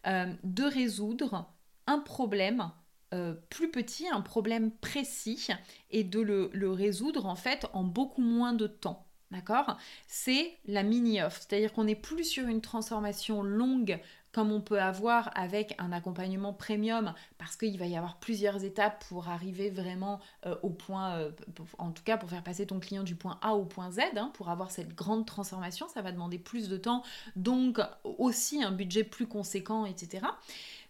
euh, 0.08 0.32
de 0.44 0.64
résoudre 0.64 1.52
un 1.88 2.00
problème 2.00 2.72
euh, 3.14 3.34
plus 3.50 3.70
petit, 3.70 4.08
un 4.08 4.22
problème 4.22 4.72
précis 4.72 5.48
et 5.90 6.04
de 6.04 6.22
le, 6.22 6.50
le, 6.54 6.72
résoudre 6.72 7.26
en 7.26 7.36
fait 7.36 7.68
en 7.74 7.84
beaucoup 7.84 8.22
moins 8.22 8.54
de 8.54 8.68
temps. 8.68 9.06
D'accord? 9.32 9.78
C'est 10.08 10.58
la 10.66 10.84
mini-offre, 10.84 11.38
c'est-à-dire 11.42 11.72
qu'on 11.72 11.86
n'est 11.86 11.96
plus 11.96 12.26
sur 12.26 12.48
une 12.48 12.62
transformation 12.62 13.44
longue 13.44 14.00
comme 14.32 14.52
on 14.52 14.62
peut 14.62 14.82
avoir 14.82 15.30
avec 15.36 15.76
un 15.78 15.92
accompagnement 15.92 16.54
premium, 16.54 17.14
parce 17.38 17.56
qu'il 17.56 17.78
va 17.78 17.86
y 17.86 17.98
avoir 17.98 18.18
plusieurs 18.18 18.64
étapes 18.64 19.04
pour 19.10 19.28
arriver 19.28 19.70
vraiment 19.70 20.20
euh, 20.46 20.56
au 20.64 20.70
point, 20.70 21.16
euh, 21.16 21.32
en 21.78 21.92
tout 21.92 22.04
cas 22.04 22.18
pour 22.18 22.30
faire 22.30 22.44
passer 22.44 22.66
ton 22.66 22.80
client 22.80 23.04
du 23.04 23.16
point 23.16 23.40
A 23.42 23.56
au 23.56 23.66
point 23.66 23.92
Z, 23.92 24.00
hein, 24.16 24.32
pour 24.34 24.50
avoir 24.50 24.72
cette 24.72 24.96
grande 24.96 25.26
transformation, 25.26 25.88
ça 25.88 26.02
va 26.02 26.12
demander 26.12 26.40
plus 26.40 26.70
de 26.70 26.78
temps, 26.78 27.04
donc 27.36 27.80
aussi 28.04 28.64
un 28.64 28.72
budget 28.72 29.04
plus 29.04 29.28
conséquent, 29.28 29.86
etc. 29.86 30.26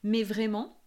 Mais 0.04 0.24
vraiment, 0.24 0.78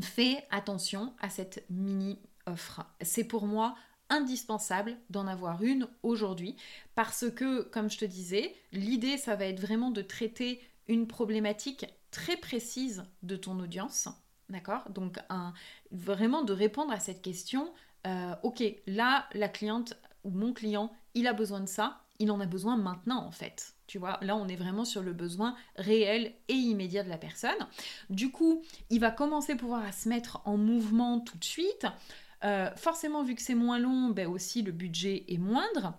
fais 0.00 0.44
attention 0.50 1.12
à 1.20 1.28
cette 1.28 1.64
mini 1.70 2.18
offre. 2.46 2.84
C'est 3.00 3.24
pour 3.24 3.46
moi 3.46 3.74
indispensable 4.08 4.96
d'en 5.10 5.26
avoir 5.26 5.62
une 5.62 5.88
aujourd'hui 6.02 6.56
parce 6.94 7.30
que, 7.30 7.62
comme 7.62 7.90
je 7.90 7.98
te 7.98 8.04
disais, 8.04 8.54
l'idée, 8.72 9.16
ça 9.16 9.36
va 9.36 9.46
être 9.46 9.60
vraiment 9.60 9.90
de 9.90 10.02
traiter 10.02 10.60
une 10.88 11.06
problématique 11.06 11.86
très 12.10 12.36
précise 12.36 13.04
de 13.22 13.36
ton 13.36 13.58
audience. 13.60 14.08
D'accord? 14.48 14.88
Donc, 14.90 15.18
un, 15.30 15.54
vraiment 15.90 16.42
de 16.42 16.52
répondre 16.52 16.92
à 16.92 17.00
cette 17.00 17.22
question. 17.22 17.72
Euh, 18.06 18.34
ok, 18.42 18.62
là, 18.86 19.26
la 19.32 19.48
cliente 19.48 19.94
ou 20.24 20.30
mon 20.30 20.52
client, 20.52 20.92
il 21.14 21.26
a 21.26 21.32
besoin 21.32 21.60
de 21.60 21.66
ça. 21.66 22.00
Il 22.18 22.30
en 22.30 22.40
a 22.40 22.46
besoin 22.46 22.76
maintenant, 22.76 23.24
en 23.24 23.30
fait. 23.30 23.74
Tu 23.86 23.98
vois, 23.98 24.18
là, 24.22 24.36
on 24.36 24.48
est 24.48 24.56
vraiment 24.56 24.84
sur 24.84 25.02
le 25.02 25.12
besoin 25.12 25.56
réel 25.76 26.34
et 26.48 26.54
immédiat 26.54 27.02
de 27.02 27.08
la 27.08 27.18
personne. 27.18 27.50
Du 28.10 28.30
coup, 28.30 28.62
il 28.90 29.00
va 29.00 29.10
commencer 29.10 29.56
pouvoir 29.56 29.84
à 29.84 29.92
se 29.92 30.08
mettre 30.08 30.40
en 30.44 30.56
mouvement 30.56 31.20
tout 31.20 31.38
de 31.38 31.44
suite. 31.44 31.86
Euh, 32.44 32.70
forcément, 32.76 33.22
vu 33.22 33.34
que 33.34 33.42
c'est 33.42 33.54
moins 33.54 33.78
long, 33.78 34.10
ben 34.10 34.28
aussi 34.28 34.62
le 34.62 34.72
budget 34.72 35.24
est 35.28 35.38
moindre. 35.38 35.94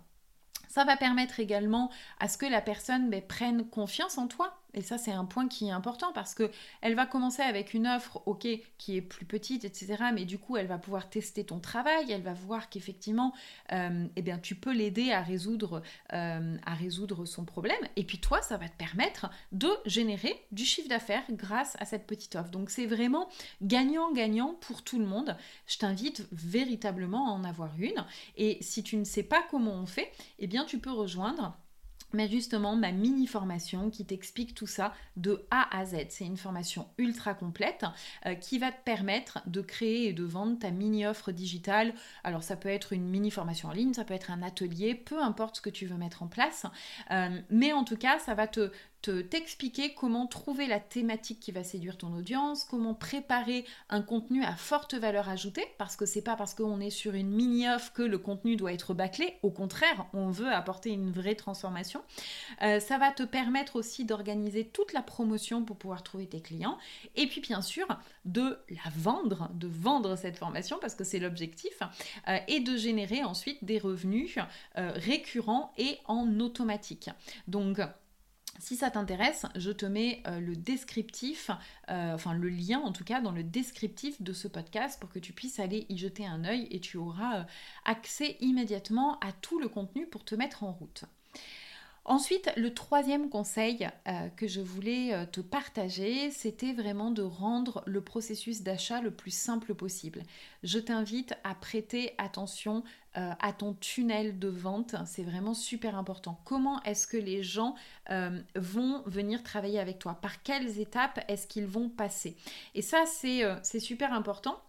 Ça 0.69 0.85
va 0.85 0.97
permettre 0.97 1.39
également 1.39 1.91
à 2.19 2.27
ce 2.27 2.37
que 2.37 2.45
la 2.45 2.61
personne 2.61 3.09
ben, 3.09 3.21
prenne 3.21 3.67
confiance 3.69 4.17
en 4.17 4.27
toi. 4.27 4.59
Et 4.73 4.81
ça, 4.81 4.97
c'est 4.97 5.11
un 5.11 5.25
point 5.25 5.47
qui 5.47 5.67
est 5.67 5.71
important 5.71 6.11
parce 6.13 6.33
que 6.33 6.49
elle 6.81 6.95
va 6.95 7.05
commencer 7.05 7.41
avec 7.41 7.73
une 7.73 7.87
offre, 7.87 8.21
ok, 8.25 8.47
qui 8.77 8.97
est 8.97 9.01
plus 9.01 9.25
petite, 9.25 9.65
etc. 9.65 9.97
Mais 10.13 10.25
du 10.25 10.39
coup, 10.39 10.57
elle 10.57 10.67
va 10.67 10.77
pouvoir 10.77 11.09
tester 11.09 11.45
ton 11.45 11.59
travail. 11.59 12.11
Elle 12.11 12.21
va 12.21 12.33
voir 12.33 12.69
qu'effectivement, 12.69 13.33
euh, 13.71 14.07
eh 14.15 14.21
bien, 14.21 14.39
tu 14.39 14.55
peux 14.55 14.73
l'aider 14.73 15.11
à 15.11 15.21
résoudre, 15.21 15.81
euh, 16.13 16.57
à 16.65 16.73
résoudre 16.73 17.25
son 17.25 17.45
problème. 17.45 17.77
Et 17.95 18.03
puis 18.03 18.19
toi, 18.19 18.41
ça 18.41 18.57
va 18.57 18.67
te 18.67 18.77
permettre 18.77 19.29
de 19.51 19.69
générer 19.85 20.35
du 20.51 20.65
chiffre 20.65 20.89
d'affaires 20.89 21.23
grâce 21.31 21.75
à 21.79 21.85
cette 21.85 22.07
petite 22.07 22.35
offre. 22.35 22.49
Donc 22.49 22.69
c'est 22.69 22.85
vraiment 22.85 23.29
gagnant-gagnant 23.61 24.55
pour 24.61 24.83
tout 24.83 24.99
le 24.99 25.05
monde. 25.05 25.37
Je 25.67 25.77
t'invite 25.77 26.27
véritablement 26.31 27.29
à 27.29 27.31
en 27.31 27.43
avoir 27.43 27.71
une. 27.77 28.05
Et 28.37 28.57
si 28.61 28.83
tu 28.83 28.97
ne 28.97 29.03
sais 29.03 29.23
pas 29.23 29.43
comment 29.49 29.73
on 29.73 29.85
fait, 29.85 30.11
eh 30.39 30.47
bien, 30.47 30.65
tu 30.65 30.79
peux 30.79 30.91
rejoindre 30.91 31.57
mais 32.13 32.29
justement 32.29 32.75
ma 32.75 32.91
mini 32.91 33.27
formation 33.27 33.89
qui 33.89 34.05
t'explique 34.05 34.55
tout 34.55 34.67
ça 34.67 34.93
de 35.17 35.45
A 35.51 35.75
à 35.75 35.85
Z. 35.85 35.97
C'est 36.09 36.25
une 36.25 36.37
formation 36.37 36.87
ultra 36.97 37.33
complète 37.33 37.85
euh, 38.25 38.35
qui 38.35 38.59
va 38.59 38.71
te 38.71 38.83
permettre 38.83 39.39
de 39.47 39.61
créer 39.61 40.07
et 40.07 40.13
de 40.13 40.23
vendre 40.23 40.57
ta 40.59 40.71
mini 40.71 41.05
offre 41.05 41.31
digitale. 41.31 41.93
Alors 42.23 42.43
ça 42.43 42.55
peut 42.55 42.69
être 42.69 42.93
une 42.93 43.09
mini 43.09 43.31
formation 43.31 43.69
en 43.69 43.73
ligne, 43.73 43.93
ça 43.93 44.05
peut 44.05 44.13
être 44.13 44.31
un 44.31 44.41
atelier, 44.41 44.95
peu 44.95 45.21
importe 45.21 45.57
ce 45.57 45.61
que 45.61 45.69
tu 45.69 45.85
veux 45.85 45.97
mettre 45.97 46.23
en 46.23 46.27
place. 46.27 46.65
Euh, 47.11 47.39
mais 47.49 47.73
en 47.73 47.83
tout 47.83 47.97
cas, 47.97 48.19
ça 48.19 48.33
va 48.33 48.47
te, 48.47 48.71
t'expliquer 49.11 49.93
comment 49.93 50.27
trouver 50.27 50.67
la 50.67 50.79
thématique 50.79 51.39
qui 51.39 51.51
va 51.51 51.63
séduire 51.63 51.97
ton 51.97 52.13
audience, 52.13 52.63
comment 52.63 52.93
préparer 52.93 53.65
un 53.89 54.01
contenu 54.01 54.43
à 54.43 54.55
forte 54.55 54.93
valeur 54.93 55.29
ajoutée, 55.29 55.65
parce 55.77 55.95
que 55.95 56.05
c'est 56.05 56.21
pas 56.21 56.35
parce 56.35 56.53
qu'on 56.53 56.79
est 56.79 56.89
sur 56.89 57.13
une 57.13 57.29
mini-offre 57.29 57.93
que 57.93 58.01
le 58.01 58.17
contenu 58.17 58.55
doit 58.55 58.73
être 58.73 58.93
bâclé, 58.93 59.37
au 59.43 59.51
contraire, 59.51 60.05
on 60.13 60.29
veut 60.29 60.51
apporter 60.51 60.91
une 60.91 61.11
vraie 61.11 61.35
transformation. 61.35 62.01
Euh, 62.61 62.79
ça 62.79 62.97
va 62.97 63.11
te 63.11 63.23
permettre 63.23 63.75
aussi 63.75 64.05
d'organiser 64.05 64.65
toute 64.65 64.93
la 64.93 65.01
promotion 65.01 65.63
pour 65.63 65.77
pouvoir 65.77 66.03
trouver 66.03 66.27
tes 66.27 66.41
clients, 66.41 66.77
et 67.15 67.27
puis 67.27 67.41
bien 67.41 67.61
sûr 67.61 67.87
de 68.25 68.57
la 68.69 68.91
vendre, 68.95 69.49
de 69.53 69.67
vendre 69.67 70.15
cette 70.15 70.37
formation, 70.37 70.77
parce 70.79 70.95
que 70.95 71.03
c'est 71.03 71.19
l'objectif, 71.19 71.79
euh, 72.27 72.37
et 72.47 72.59
de 72.59 72.77
générer 72.77 73.23
ensuite 73.23 73.63
des 73.63 73.79
revenus 73.79 74.37
euh, 74.77 74.91
récurrents 74.95 75.73
et 75.77 75.99
en 76.05 76.39
automatique. 76.39 77.09
Donc, 77.47 77.79
si 78.59 78.75
ça 78.75 78.91
t'intéresse, 78.91 79.45
je 79.55 79.71
te 79.71 79.85
mets 79.85 80.21
euh, 80.27 80.39
le 80.39 80.55
descriptif, 80.55 81.49
euh, 81.89 82.13
enfin 82.13 82.33
le 82.33 82.49
lien 82.49 82.79
en 82.79 82.91
tout 82.91 83.03
cas 83.03 83.19
dans 83.19 83.31
le 83.31 83.43
descriptif 83.43 84.21
de 84.21 84.33
ce 84.33 84.47
podcast 84.47 84.99
pour 84.99 85.09
que 85.09 85.19
tu 85.19 85.33
puisses 85.33 85.59
aller 85.59 85.85
y 85.89 85.97
jeter 85.97 86.25
un 86.25 86.45
œil 86.45 86.67
et 86.69 86.79
tu 86.79 86.97
auras 86.97 87.39
euh, 87.39 87.43
accès 87.85 88.37
immédiatement 88.41 89.19
à 89.19 89.31
tout 89.31 89.59
le 89.59 89.69
contenu 89.69 90.07
pour 90.07 90.23
te 90.23 90.35
mettre 90.35 90.63
en 90.63 90.71
route. 90.71 91.05
Ensuite, 92.05 92.51
le 92.57 92.73
troisième 92.73 93.29
conseil 93.29 93.87
euh, 94.09 94.27
que 94.35 94.45
je 94.45 94.59
voulais 94.59 95.13
euh, 95.13 95.25
te 95.25 95.39
partager, 95.39 96.31
c'était 96.31 96.73
vraiment 96.73 97.11
de 97.11 97.21
rendre 97.21 97.81
le 97.85 98.01
processus 98.01 98.61
d'achat 98.61 98.99
le 98.99 99.11
plus 99.11 99.33
simple 99.33 99.73
possible. 99.73 100.23
Je 100.63 100.79
t'invite 100.79 101.33
à 101.45 101.55
prêter 101.55 102.13
attention 102.17 102.83
euh, 103.15 103.31
à 103.39 103.53
ton 103.53 103.73
tunnel 103.75 104.37
de 104.37 104.49
vente, 104.49 104.95
c'est 105.05 105.23
vraiment 105.23 105.53
super 105.53 105.95
important. 105.95 106.41
Comment 106.43 106.83
est-ce 106.83 107.07
que 107.07 107.17
les 107.17 107.41
gens 107.41 107.75
vont 108.55 109.01
venir 109.05 109.43
travailler 109.43 109.79
avec 109.79 109.99
toi? 109.99 110.15
Par 110.15 110.43
quelles 110.43 110.79
étapes 110.79 111.23
est-ce 111.29 111.47
qu'ils 111.47 111.67
vont 111.67 111.89
passer? 111.89 112.35
Et 112.75 112.81
ça, 112.81 113.05
c'est 113.05 113.79
super 113.79 114.11
important 114.13 114.61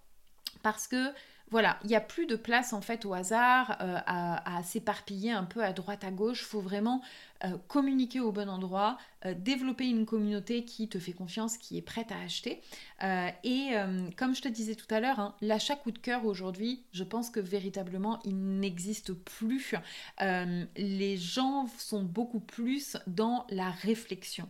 parce 0.62 0.86
que 0.86 1.12
voilà, 1.50 1.78
il 1.84 1.88
n'y 1.88 1.96
a 1.96 2.00
plus 2.00 2.26
de 2.26 2.36
place 2.36 2.72
en 2.72 2.80
fait 2.80 3.04
au 3.04 3.12
hasard, 3.12 3.76
euh, 3.80 3.98
à, 4.06 4.62
s'éparpiller 4.64 5.30
un 5.30 5.44
peu 5.44 5.62
à 5.62 5.72
droite 5.72 6.02
à 6.02 6.10
gauche. 6.10 6.40
Il 6.40 6.46
faut 6.46 6.60
vraiment 6.60 7.02
euh, 7.44 7.56
communiquer 7.68 8.18
au 8.20 8.32
bon 8.32 8.48
endroit, 8.48 8.98
euh, 9.26 9.34
développer 9.34 9.86
une 9.86 10.06
communauté 10.06 10.64
qui 10.64 10.88
te 10.88 10.98
fait 10.98 11.12
confiance, 11.12 11.58
qui 11.58 11.76
est 11.76 11.82
prête 11.82 12.10
à 12.10 12.18
acheter. 12.18 12.62
et 13.44 13.74
comme 14.16 14.34
je 14.34 14.42
te 14.42 14.48
disais 14.48 14.74
tout 14.74 14.92
à 14.92 15.00
l'heure, 15.00 15.20
hein, 15.20 15.34
l'achat 15.42 15.76
coup 15.76 15.90
de 15.90 15.98
cœur 15.98 16.24
aujourd'hui, 16.24 16.82
je 16.92 17.04
pense 17.04 17.30
que 17.30 17.40
véritablement 17.40 18.20
il 18.24 18.58
n'existe 18.58 19.12
plus. 19.12 19.74
les 20.20 21.16
gens 21.16 21.68
sont 21.78 22.02
beaucoup 22.02 22.40
plus 22.40 22.96
dans 23.06 23.46
la 23.50 23.70
réflexion 23.70 24.48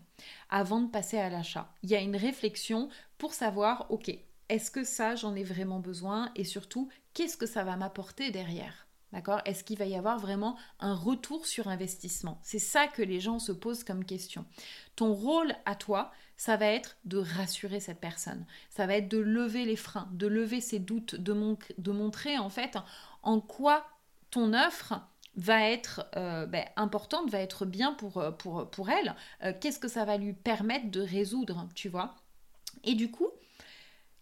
avant 0.49 0.81
de 0.81 0.89
passer 0.89 1.19
à 1.19 1.29
l'achat. 1.29 1.73
Il 1.83 1.91
y 1.91 1.97
a 1.97 2.01
une 2.01 2.17
réflexion 2.17 2.89
pour 3.19 3.35
savoir, 3.35 3.87
ok, 3.91 4.17
est-ce 4.49 4.71
que 4.71 4.85
ça, 4.85 5.15
j'en 5.15 5.35
ai 5.35 5.45
vraiment 5.45 5.81
besoin? 5.81 6.31
Et 6.37 6.45
surtout, 6.45 6.89
qu'est-ce 7.15 7.37
que 7.37 7.47
ça 7.47 7.65
va 7.65 7.77
m'apporter 7.77 8.31
derrière? 8.31 8.87
D'accord? 9.13 9.41
Est-ce 9.45 9.63
qu'il 9.63 9.79
va 9.79 9.87
y 9.87 9.95
avoir 9.95 10.19
vraiment 10.19 10.59
un 10.81 10.95
retour 10.95 11.47
sur 11.47 11.69
investissement? 11.69 12.41
C'est 12.43 12.59
ça 12.59 12.89
que 12.89 13.01
les 13.01 13.21
gens 13.21 13.39
se 13.39 13.53
posent 13.53 13.85
comme 13.85 14.05
question. 14.05 14.45
Ton 14.97 15.15
rôle 15.15 15.55
à 15.67 15.77
toi, 15.77 16.13
ça 16.37 16.57
va 16.57 16.67
être 16.67 16.97
de 17.05 17.19
rassurer 17.19 17.79
cette 17.79 18.01
personne. 18.01 18.45
Ça 18.71 18.87
va 18.87 18.97
être 18.97 19.09
de 19.09 19.19
lever 19.19 19.65
les 19.65 19.77
freins, 19.77 20.09
de 20.13 20.27
lever 20.27 20.61
ses 20.61 20.81
doutes, 20.81 21.15
de, 21.15 21.33
montrer 21.93 22.39
en 22.39 22.51
fait 22.51 22.77
en 23.23 23.41
quoi 23.41 23.87
ton 24.31 24.53
offre 24.53 24.95
va 25.37 25.69
être 25.69 26.07
euh, 26.17 26.47
ben, 26.47 26.65
importante, 26.77 27.31
va 27.31 27.39
être 27.39 27.67
bien 27.67 27.93
pour, 27.93 28.19
euh, 28.19 28.33
pour, 28.33 28.69
pour 28.69 28.91
elle. 28.91 29.15
Euh, 29.45 29.53
qu'est-ce 29.61 29.79
que 29.79 29.89
ça 29.89 30.05
va 30.05 30.17
lui 30.17 30.33
permettre 30.33 30.91
de 30.91 31.01
résoudre, 31.01 31.69
tu 31.75 31.89
vois? 31.89 32.17
Et 32.83 32.95
du 32.95 33.11
coup, 33.11 33.29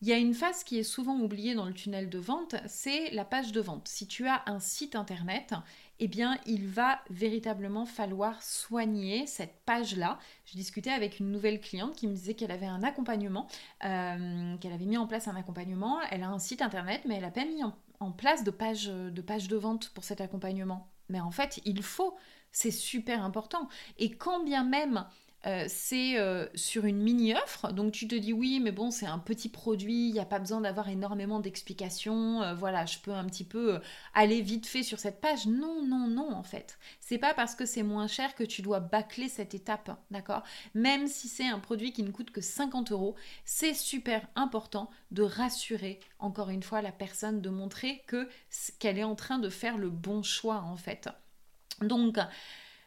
il 0.03 0.09
y 0.09 0.13
a 0.13 0.19
une 0.19 0.35
phase 0.35 0.65
qui 0.65 0.81
est 0.81 0.83
souvent 0.83 1.17
oubliée 1.21 1.55
dans 1.55 1.65
le 1.65 1.73
tunnel 1.73 2.11
de 2.11 2.19
vente, 2.19 2.57
c'est 2.67 3.13
la 3.13 3.25
page 3.25 3.53
de 3.53 3.61
vente. 3.61 3.87
Si 3.87 4.09
tu 4.09 4.27
as 4.27 4.43
un 4.47 4.59
site 4.59 4.97
internet, 4.97 5.55
eh 6.01 6.09
bien, 6.09 6.41
il 6.45 6.67
va 6.67 6.99
véritablement 7.09 7.87
falloir 7.87 8.43
soigner 8.43 9.29
cette 9.29 9.63
page-là. 9.65 10.19
Je 10.45 10.57
discutais 10.57 10.91
avec 10.91 11.21
une 11.21 11.31
nouvelle 11.31 11.61
cliente 11.61 11.95
qui 11.95 12.09
me 12.09 12.15
disait 12.15 12.35
qu'elle 12.35 12.51
avait 12.51 12.67
un 12.67 12.83
accompagnement, 12.83 13.47
qu'elle 13.81 14.73
avait 14.73 14.87
mis 14.87 14.97
en 14.97 15.07
place 15.07 15.29
un 15.29 15.37
accompagnement. 15.37 16.01
Elle 16.11 16.25
a 16.25 16.31
un 16.31 16.41
site 16.41 16.63
internet, 16.63 17.03
mais 17.07 17.15
elle 17.15 17.23
n'a 17.23 17.31
pas 17.31 17.45
mis 17.45 17.63
en, 17.63 18.11
place 18.11 18.43
de 18.43 18.51
page, 18.51 18.87
de 18.87 19.23
page 19.23 19.47
de 19.47 19.57
vente 19.57 19.91
pour 19.91 20.03
cet 20.03 20.21
accompagnement. 20.21 20.89
Mais 21.11 21.21
en 21.21 21.31
fait, 21.31 21.61
il 21.65 21.85
faut, 21.85 22.17
c'est 22.51 22.73
super 22.73 23.25
important. 23.25 23.69
Et 23.99 24.11
quand 24.11 24.43
bien 24.43 24.65
même 24.65 25.07
euh, 25.45 25.65
c'est 25.69 26.19
euh, 26.19 26.47
sur 26.55 26.85
une 26.85 26.99
mini-offre, 26.99 27.73
donc 27.73 27.93
tu 27.93 28.07
te 28.07 28.15
dis 28.15 28.33
oui, 28.33 28.61
mais 28.61 28.71
bon, 28.71 28.93
c'est 28.93 29.07
un 29.07 29.19
petit 29.19 29.49
produit, 29.49 30.09
il 30.09 30.13
n'y 30.13 30.21
a 30.21 30.25
pas 30.25 30.39
besoin 30.39 30.61
d'avoir 30.61 30.89
énormément 30.89 31.41
d'explications, 31.41 32.43
euh, 32.43 32.55
voilà, 32.55 32.87
je 32.87 32.99
peux 32.99 33.13
un 33.13 33.25
petit 33.25 33.45
peu 33.45 33.81
aller 34.15 34.41
vite 34.41 34.67
fait 34.67 34.85
sur 34.85 35.01
cette 35.01 35.21
page. 35.21 35.47
Non, 35.47 35.83
non, 35.85 36.07
non, 36.07 36.33
en 36.33 36.45
fait. 36.45 36.79
C'est 37.01 37.19
pas 37.19 37.35
parce 37.35 37.57
que 37.57 37.67
c'est 37.67 37.83
moins 37.83 38.07
cher 38.07 38.35
que 38.37 38.45
tu 38.45 38.63
dois 38.63 38.79
bâcler 38.79 39.29
cette 39.29 39.55
étape, 39.55 39.99
d'accord? 40.13 40.45
Même 40.75 41.09
si 41.09 41.27
c'est 41.29 41.49
un 41.49 41.59
produit 41.59 41.93
qui 41.93 42.05
ne 42.05 42.11
coûte 42.11 42.31
que 42.31 42.41
50 42.41 42.93
euros, 42.93 43.17
c'est 43.45 43.75
super 43.75 44.27
important 44.37 44.91
de 45.11 45.23
rassurer, 45.23 45.99
encore 46.21 46.51
une 46.51 46.63
fois, 46.63 46.83
la 46.83 46.93
personne, 46.93 47.41
de 47.41 47.51
montrer 47.51 48.03
que 48.07 48.29
qu'elle 48.79 48.99
est 48.99 49.05
en 49.05 49.17
train 49.17 49.39
de 49.39 49.49
faire 49.49 49.77
le 49.77 49.91
bon 49.91 50.23
choix, 50.23 50.63
en 50.63 50.77
fait. 50.77 51.09
Donc, 51.81 52.19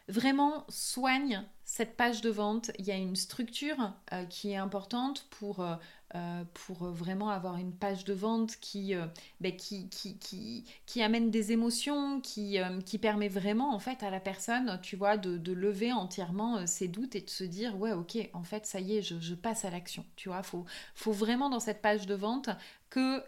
Vraiment, 0.08 0.64
soigne 0.68 1.44
cette 1.76 1.94
page 1.94 2.22
de 2.22 2.30
vente. 2.30 2.70
Il 2.78 2.86
y 2.86 2.90
a 2.90 2.96
une 2.96 3.16
structure 3.16 3.92
euh, 4.14 4.24
qui 4.24 4.52
est 4.52 4.56
importante 4.56 5.26
pour, 5.28 5.60
euh, 5.60 5.74
euh, 6.14 6.44
vraiment 6.70 7.28
avoir 7.28 7.58
une 7.58 7.74
page 7.74 8.04
de 8.04 8.14
vente 8.14 8.56
qui, 8.62 8.94
ben, 9.42 9.54
qui, 9.54 9.90
qui, 9.90 11.02
amène 11.02 11.30
des 11.30 11.52
émotions, 11.52 12.22
qui, 12.22 12.58
permet 13.02 13.28
vraiment 13.28 13.74
en 13.74 13.78
fait 13.78 14.02
à 14.02 14.08
la 14.08 14.20
personne, 14.20 14.80
tu 14.82 14.96
vois, 14.96 15.18
de, 15.18 15.52
lever 15.52 15.92
entièrement 15.92 16.66
ses 16.66 16.88
doutes 16.88 17.14
et 17.14 17.20
de 17.20 17.28
se 17.28 17.44
dire, 17.44 17.78
ouais, 17.78 17.92
ok, 17.92 18.16
en 18.32 18.42
fait, 18.42 18.64
ça 18.64 18.80
y 18.80 18.96
est, 18.96 19.02
je, 19.02 19.34
passe 19.34 19.66
à 19.66 19.70
l'action. 19.70 20.06
Tu 20.16 20.30
vois, 20.30 20.42
faut, 20.42 20.64
faut 20.94 21.12
vraiment 21.12 21.50
dans 21.50 21.60
cette 21.60 21.82
page 21.82 22.06
de 22.06 22.14
vente 22.14 22.48
que 22.88 23.22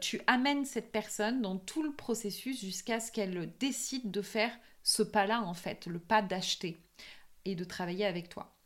tu 0.00 0.20
amènes 0.26 0.66
cette 0.66 0.92
personne 0.92 1.40
dans 1.40 1.56
tout 1.56 1.82
le 1.82 1.92
processus 1.92 2.60
jusqu'à 2.60 3.00
ce 3.00 3.10
qu'elle 3.10 3.50
décide 3.58 4.10
de 4.10 4.20
faire 4.20 4.52
ce 4.82 5.02
pas-là, 5.02 5.42
en 5.42 5.54
fait, 5.54 5.86
le 5.86 5.98
pas 5.98 6.20
d'acheter 6.20 6.78
et 7.44 7.54
de 7.54 7.64
travailler 7.64 8.06
avec 8.06 8.28
toi. 8.28 8.56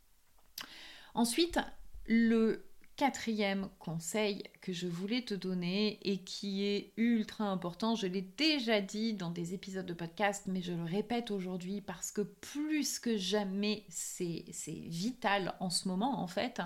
Ensuite, 1.13 1.59
le 2.05 2.65
quatrième 2.95 3.67
conseil 3.79 4.43
que 4.61 4.71
je 4.71 4.87
voulais 4.87 5.21
te 5.21 5.33
donner 5.33 5.99
et 6.03 6.19
qui 6.19 6.63
est 6.63 6.93
ultra 6.97 7.45
important, 7.45 7.95
je 7.95 8.07
l'ai 8.07 8.21
déjà 8.21 8.79
dit 8.79 9.13
dans 9.13 9.31
des 9.31 9.53
épisodes 9.53 9.85
de 9.85 9.93
podcast, 9.93 10.43
mais 10.47 10.61
je 10.61 10.71
le 10.71 10.83
répète 10.83 11.31
aujourd'hui 11.31 11.81
parce 11.81 12.11
que 12.11 12.21
plus 12.21 12.99
que 12.99 13.17
jamais 13.17 13.83
c'est 13.89 14.45
vital 14.67 15.55
en 15.59 15.69
ce 15.69 15.87
moment 15.87 16.21
en 16.21 16.27
fait, 16.27 16.61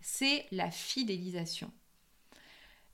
c'est 0.00 0.46
la 0.50 0.70
fidélisation. 0.70 1.70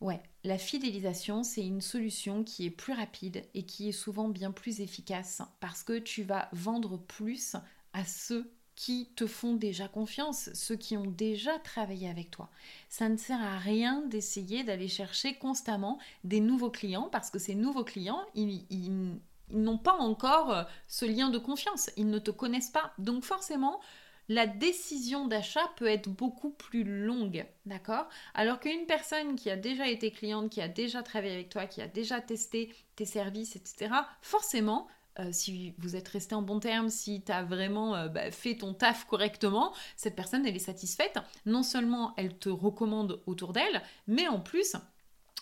Ouais, 0.01 0.21
la 0.43 0.59
fidélisation, 0.59 1.45
c'est 1.45 1.65
une 1.65 1.81
solution 1.81 2.43
qui 2.43 2.67
est 2.67 2.71
plus 2.71 2.93
rapide 2.93 3.45
et 3.55 3.63
qui 3.63 3.89
est 3.89 3.93
souvent 3.93 4.29
bien 4.29 4.51
plus 4.51 4.81
efficace 4.81 5.43
parce 5.61 5.85
que 5.85 5.97
tu 5.97 6.25
vas 6.25 6.49
vendre 6.51 6.97
plus 6.97 7.55
à 7.93 8.05
ceux 8.05 8.51
qui 8.75 9.11
te 9.17 9.27
font 9.27 9.55
déjà 9.55 9.87
confiance, 9.87 10.51
ceux 10.55 10.77
qui 10.77 10.97
ont 10.97 11.11
déjà 11.11 11.59
travaillé 11.59 12.09
avec 12.09 12.31
toi. 12.31 12.51
Ça 12.89 13.09
ne 13.09 13.17
sert 13.17 13.41
à 13.41 13.59
rien 13.59 14.03
d'essayer 14.07 14.65
d'aller 14.65 14.89
chercher 14.89 15.35
constamment 15.35 15.99
des 16.25 16.41
nouveaux 16.41 16.71
clients 16.71 17.09
parce 17.13 17.31
que 17.31 17.39
ces 17.39 17.55
nouveaux 17.55 17.85
clients, 17.85 18.25
ils, 18.35 19.19
n'ont 19.51 19.79
pas 19.79 19.93
encore 19.95 20.53
euh, 20.53 20.65
ce 20.89 21.05
lien 21.05 21.29
de 21.29 21.39
confiance, 21.39 21.91
ils 21.97 22.09
ne 22.09 22.19
te 22.19 22.31
connaissent 22.31 22.71
pas. 22.71 22.95
Donc 22.99 23.25
forcément, 23.25 23.81
la 24.29 24.47
décision 24.47 25.27
d'achat 25.27 25.71
peut 25.77 25.87
être 25.87 26.09
beaucoup 26.09 26.51
plus 26.51 26.85
longue, 26.85 27.45
d'accord? 27.67 28.09
Alors 28.35 28.61
qu'une 28.61 28.87
personne 28.87 29.37
qui 29.37 29.51
a 29.51 29.57
déjà 29.57 29.89
été 29.89 30.11
cliente, 30.11 30.51
qui 30.51 30.63
a 30.63 30.69
déjà 30.69 31.03
travaillé 31.03 31.35
avec 31.35 31.51
toi, 31.51 31.67
qui 31.67 31.83
a 31.83 31.89
déjà 31.89 32.21
testé 32.21 32.75
tes 32.97 33.05
services, 33.05 33.57
etc., 33.57 33.93
forcément, 34.23 34.89
euh, 35.19 35.29
si 35.33 35.75
vous 35.79 35.97
êtes 35.97 36.09
resté 36.09 36.35
en 36.35 36.43
bon 36.43 36.61
terme, 36.61 36.89
si 36.89 37.23
tu 37.23 37.33
as 37.33 37.43
vraiment 37.43 37.95
euh, 37.95 38.09
bah, 38.09 38.31
fait 38.31 38.57
ton 38.57 38.75
taf 38.75 39.07
correctement, 39.07 39.73
cette 39.97 40.17
personne, 40.17 40.47
elle 40.47 40.57
est 40.57 40.59
satisfaite. 40.59 41.19
Non 41.47 41.63
seulement 41.63 42.15
elle 42.17 42.37
te 42.39 42.49
recommande 42.49 43.21
autour 43.27 43.53
d'elle, 43.53 43.83
mais 44.07 44.29
en 44.29 44.41
plus, 44.41 44.75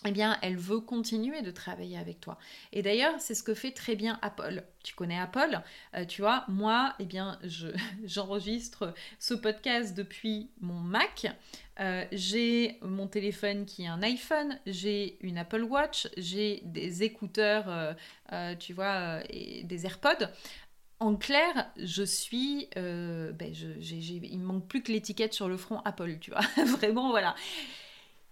eh 0.05 0.11
bien, 0.11 0.37
elle 0.41 0.57
veut 0.57 0.79
continuer 0.79 1.41
de 1.41 1.51
travailler 1.51 1.97
avec 1.97 2.19
toi. 2.19 2.37
Et 2.73 2.81
d'ailleurs, 2.81 3.13
c'est 3.19 3.35
ce 3.35 3.43
que 3.43 3.53
fait 3.53 3.71
très 3.71 3.95
bien 3.95 4.17
Apple. 4.21 4.63
Tu 4.83 4.95
connais 4.95 5.19
Apple, 5.19 5.61
euh, 5.95 6.05
tu 6.05 6.21
vois, 6.21 6.43
moi, 6.47 6.95
eh 6.99 7.05
bien, 7.05 7.39
j'enregistre 8.03 8.93
ce 9.19 9.35
podcast 9.35 9.95
depuis 9.95 10.49
mon 10.59 10.79
Mac. 10.79 11.27
Euh, 11.79 12.05
j'ai 12.11 12.79
mon 12.81 13.07
téléphone 13.07 13.65
qui 13.65 13.83
est 13.83 13.87
un 13.87 14.01
iPhone, 14.01 14.59
j'ai 14.65 15.17
une 15.21 15.37
Apple 15.37 15.63
Watch, 15.63 16.07
j'ai 16.17 16.61
des 16.65 17.03
écouteurs, 17.03 17.95
euh, 18.31 18.55
tu 18.55 18.73
vois, 18.73 19.19
et 19.29 19.63
des 19.63 19.85
AirPods. 19.85 20.27
En 20.99 21.15
clair, 21.15 21.71
je 21.77 22.03
suis, 22.03 22.69
ben, 22.75 23.33
il 23.41 24.39
me 24.39 24.45
manque 24.45 24.67
plus 24.67 24.83
que 24.83 24.91
l'étiquette 24.91 25.33
sur 25.33 25.47
le 25.47 25.57
front 25.57 25.79
Apple, 25.85 26.17
tu 26.19 26.31
vois, 26.31 26.41
vraiment, 26.65 27.09
voilà. 27.09 27.35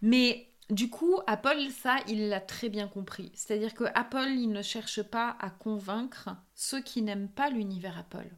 Mais 0.01 0.48
du 0.69 0.89
coup, 0.89 1.19
Apple, 1.25 1.69
ça, 1.71 1.97
il 2.07 2.29
l'a 2.29 2.41
très 2.41 2.69
bien 2.69 2.87
compris. 2.87 3.31
C'est-à-dire 3.33 3.73
que 3.73 3.85
Apple, 3.95 4.29
il 4.29 4.51
ne 4.51 4.61
cherche 4.61 5.01
pas 5.01 5.35
à 5.39 5.49
convaincre 5.49 6.29
ceux 6.53 6.81
qui 6.81 7.01
n'aiment 7.01 7.29
pas 7.29 7.49
l'univers 7.49 7.97
Apple. 7.97 8.29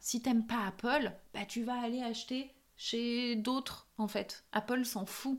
Si 0.00 0.22
t'aimes 0.22 0.46
pas 0.46 0.66
Apple, 0.66 1.12
bah 1.32 1.44
tu 1.46 1.62
vas 1.62 1.80
aller 1.80 2.02
acheter 2.02 2.50
chez 2.76 3.36
d'autres, 3.36 3.88
en 3.98 4.08
fait. 4.08 4.44
Apple 4.52 4.84
s'en 4.84 5.06
fout. 5.06 5.38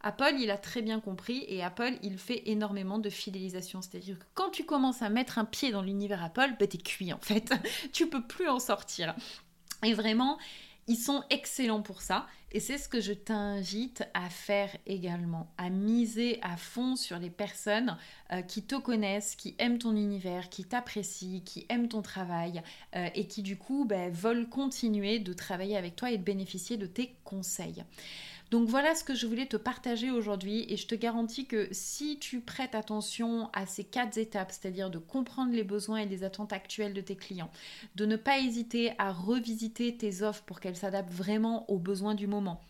Apple, 0.00 0.34
il 0.38 0.50
a 0.50 0.58
très 0.58 0.82
bien 0.82 0.98
compris 0.98 1.44
et 1.46 1.62
Apple, 1.62 1.96
il 2.02 2.18
fait 2.18 2.42
énormément 2.46 2.98
de 2.98 3.08
fidélisation. 3.08 3.82
C'est-à-dire 3.82 4.18
que 4.18 4.24
quand 4.34 4.50
tu 4.50 4.64
commences 4.64 5.02
à 5.02 5.10
mettre 5.10 5.38
un 5.38 5.44
pied 5.44 5.70
dans 5.70 5.82
l'univers 5.82 6.24
Apple, 6.24 6.56
bah 6.58 6.66
t'es 6.66 6.78
cuit 6.78 7.12
en 7.12 7.20
fait. 7.20 7.52
tu 7.92 8.08
peux 8.08 8.26
plus 8.26 8.48
en 8.48 8.58
sortir. 8.58 9.14
Et 9.84 9.94
vraiment, 9.94 10.38
ils 10.88 10.96
sont 10.96 11.22
excellents 11.30 11.82
pour 11.82 12.02
ça 12.02 12.26
et 12.50 12.60
c'est 12.60 12.76
ce 12.76 12.88
que 12.88 13.00
je 13.00 13.12
t'invite 13.12 14.04
à 14.12 14.28
faire 14.28 14.76
également, 14.86 15.50
à 15.56 15.70
miser 15.70 16.38
à 16.42 16.56
fond 16.56 16.96
sur 16.96 17.18
les 17.18 17.30
personnes 17.30 17.96
euh, 18.32 18.42
qui 18.42 18.62
te 18.62 18.74
connaissent, 18.74 19.36
qui 19.36 19.54
aiment 19.58 19.78
ton 19.78 19.96
univers, 19.96 20.50
qui 20.50 20.64
t'apprécient, 20.64 21.40
qui 21.44 21.64
aiment 21.70 21.88
ton 21.88 22.02
travail 22.02 22.62
euh, 22.94 23.08
et 23.14 23.26
qui 23.26 23.42
du 23.42 23.56
coup 23.56 23.86
ben, 23.86 24.12
veulent 24.12 24.48
continuer 24.48 25.18
de 25.18 25.32
travailler 25.32 25.76
avec 25.76 25.96
toi 25.96 26.10
et 26.10 26.18
de 26.18 26.22
bénéficier 26.22 26.76
de 26.76 26.86
tes 26.86 27.16
conseils. 27.24 27.84
Donc 28.52 28.68
voilà 28.68 28.94
ce 28.94 29.02
que 29.02 29.14
je 29.14 29.26
voulais 29.26 29.46
te 29.46 29.56
partager 29.56 30.10
aujourd'hui 30.10 30.66
et 30.68 30.76
je 30.76 30.86
te 30.86 30.94
garantis 30.94 31.46
que 31.46 31.68
si 31.72 32.18
tu 32.18 32.42
prêtes 32.42 32.74
attention 32.74 33.48
à 33.54 33.64
ces 33.64 33.82
quatre 33.82 34.18
étapes, 34.18 34.52
c'est-à-dire 34.52 34.90
de 34.90 34.98
comprendre 34.98 35.54
les 35.54 35.64
besoins 35.64 36.00
et 36.00 36.06
les 36.06 36.22
attentes 36.22 36.52
actuelles 36.52 36.92
de 36.92 37.00
tes 37.00 37.16
clients, 37.16 37.50
de 37.94 38.04
ne 38.04 38.16
pas 38.16 38.40
hésiter 38.40 38.92
à 38.98 39.10
revisiter 39.10 39.96
tes 39.96 40.20
offres 40.20 40.42
pour 40.42 40.60
qu'elles 40.60 40.76
s'adaptent 40.76 41.14
vraiment 41.14 41.64
aux 41.70 41.78
besoins 41.78 42.14
du 42.14 42.26
moment, 42.26 42.60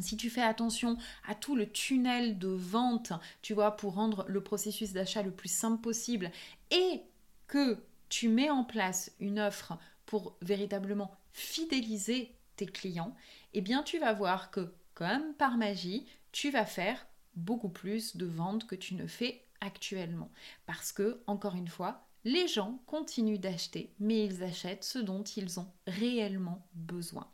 si 0.00 0.16
tu 0.16 0.30
fais 0.30 0.42
attention 0.42 0.96
à 1.28 1.36
tout 1.36 1.54
le 1.54 1.70
tunnel 1.70 2.36
de 2.40 2.48
vente, 2.48 3.12
tu 3.40 3.54
vois, 3.54 3.76
pour 3.76 3.94
rendre 3.94 4.24
le 4.26 4.42
processus 4.42 4.92
d'achat 4.92 5.22
le 5.22 5.30
plus 5.30 5.52
simple 5.52 5.80
possible 5.80 6.32
et 6.72 7.02
que 7.46 7.78
tu 8.08 8.28
mets 8.28 8.50
en 8.50 8.64
place 8.64 9.12
une 9.20 9.38
offre 9.38 9.78
pour 10.06 10.36
véritablement 10.42 11.12
fidéliser 11.32 12.34
tes 12.56 12.66
clients, 12.66 13.14
eh 13.54 13.60
bien 13.60 13.84
tu 13.84 14.00
vas 14.00 14.12
voir 14.12 14.50
que 14.50 14.72
comme 15.00 15.32
par 15.38 15.56
magie, 15.56 16.04
tu 16.30 16.50
vas 16.50 16.66
faire 16.66 17.06
beaucoup 17.34 17.70
plus 17.70 18.18
de 18.18 18.26
ventes 18.26 18.66
que 18.66 18.74
tu 18.74 18.94
ne 18.94 19.06
fais 19.06 19.46
actuellement. 19.62 20.30
Parce 20.66 20.92
que, 20.92 21.22
encore 21.26 21.54
une 21.54 21.68
fois, 21.68 22.06
les 22.24 22.46
gens 22.48 22.82
continuent 22.84 23.38
d'acheter, 23.38 23.94
mais 23.98 24.26
ils 24.26 24.42
achètent 24.42 24.84
ce 24.84 24.98
dont 24.98 25.22
ils 25.22 25.58
ont 25.58 25.72
réellement 25.86 26.68
besoin. 26.74 27.26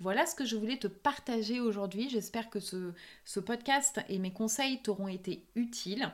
Voilà 0.00 0.26
ce 0.26 0.34
que 0.34 0.44
je 0.44 0.56
voulais 0.56 0.76
te 0.76 0.88
partager 0.88 1.60
aujourd'hui. 1.60 2.10
J'espère 2.10 2.50
que 2.50 2.58
ce, 2.58 2.92
ce 3.24 3.38
podcast 3.38 4.00
et 4.08 4.18
mes 4.18 4.32
conseils 4.32 4.82
t'auront 4.82 5.06
été 5.06 5.46
utiles. 5.54 6.10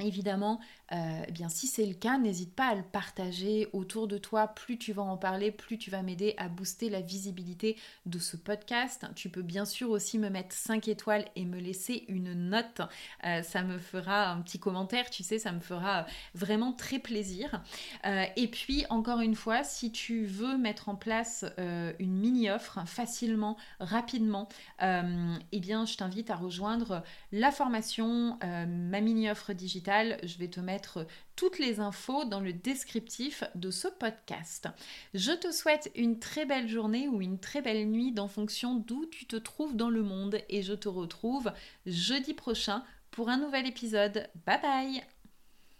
Évidemment, 0.00 0.60
euh, 0.92 1.24
eh 1.26 1.32
bien 1.32 1.48
si 1.48 1.66
c'est 1.66 1.84
le 1.84 1.94
cas, 1.94 2.18
n'hésite 2.18 2.54
pas 2.54 2.68
à 2.68 2.74
le 2.76 2.84
partager 2.84 3.66
autour 3.72 4.06
de 4.06 4.16
toi. 4.16 4.46
Plus 4.46 4.78
tu 4.78 4.92
vas 4.92 5.02
en 5.02 5.16
parler, 5.16 5.50
plus 5.50 5.76
tu 5.76 5.90
vas 5.90 6.02
m'aider 6.02 6.34
à 6.38 6.48
booster 6.48 6.88
la 6.88 7.00
visibilité 7.00 7.76
de 8.06 8.20
ce 8.20 8.36
podcast. 8.36 9.06
Tu 9.16 9.28
peux 9.28 9.42
bien 9.42 9.64
sûr 9.64 9.90
aussi 9.90 10.16
me 10.20 10.28
mettre 10.30 10.54
5 10.54 10.86
étoiles 10.86 11.24
et 11.34 11.44
me 11.44 11.58
laisser 11.58 12.04
une 12.06 12.32
note. 12.32 12.80
Euh, 13.24 13.42
ça 13.42 13.62
me 13.64 13.78
fera 13.78 14.30
un 14.30 14.40
petit 14.40 14.60
commentaire, 14.60 15.10
tu 15.10 15.24
sais, 15.24 15.40
ça 15.40 15.50
me 15.50 15.58
fera 15.58 16.06
vraiment 16.32 16.72
très 16.72 17.00
plaisir. 17.00 17.60
Euh, 18.06 18.24
et 18.36 18.46
puis, 18.46 18.84
encore 18.90 19.18
une 19.18 19.34
fois, 19.34 19.64
si 19.64 19.90
tu 19.90 20.26
veux 20.26 20.56
mettre 20.56 20.88
en 20.88 20.94
place 20.94 21.44
une 21.98 22.14
mini-offre 22.14 22.86
facilement, 22.86 23.56
rapidement, 23.80 24.48
eh 24.80 25.60
bien, 25.60 25.86
je 25.86 25.96
t'invite 25.96 26.30
à 26.30 26.36
rejoindre 26.36 27.02
la 27.32 27.50
formation, 27.50 28.38
ma 28.42 29.00
mini-offre 29.00 29.52
digitale 29.52 29.87
je 30.22 30.38
vais 30.38 30.48
te 30.48 30.60
mettre 30.60 31.06
toutes 31.36 31.58
les 31.58 31.80
infos 31.80 32.24
dans 32.24 32.40
le 32.40 32.52
descriptif 32.52 33.44
de 33.54 33.70
ce 33.70 33.88
podcast. 33.88 34.68
Je 35.14 35.32
te 35.32 35.50
souhaite 35.50 35.90
une 35.94 36.18
très 36.18 36.44
belle 36.44 36.68
journée 36.68 37.08
ou 37.08 37.20
une 37.20 37.38
très 37.38 37.62
belle 37.62 37.88
nuit 37.88 38.14
en 38.18 38.28
fonction 38.28 38.74
d'où 38.74 39.06
tu 39.06 39.26
te 39.26 39.36
trouves 39.36 39.76
dans 39.76 39.90
le 39.90 40.02
monde 40.02 40.40
et 40.48 40.62
je 40.62 40.74
te 40.74 40.88
retrouve 40.88 41.52
jeudi 41.86 42.34
prochain 42.34 42.84
pour 43.10 43.28
un 43.28 43.38
nouvel 43.38 43.66
épisode. 43.66 44.28
Bye 44.46 44.60
bye 44.60 45.17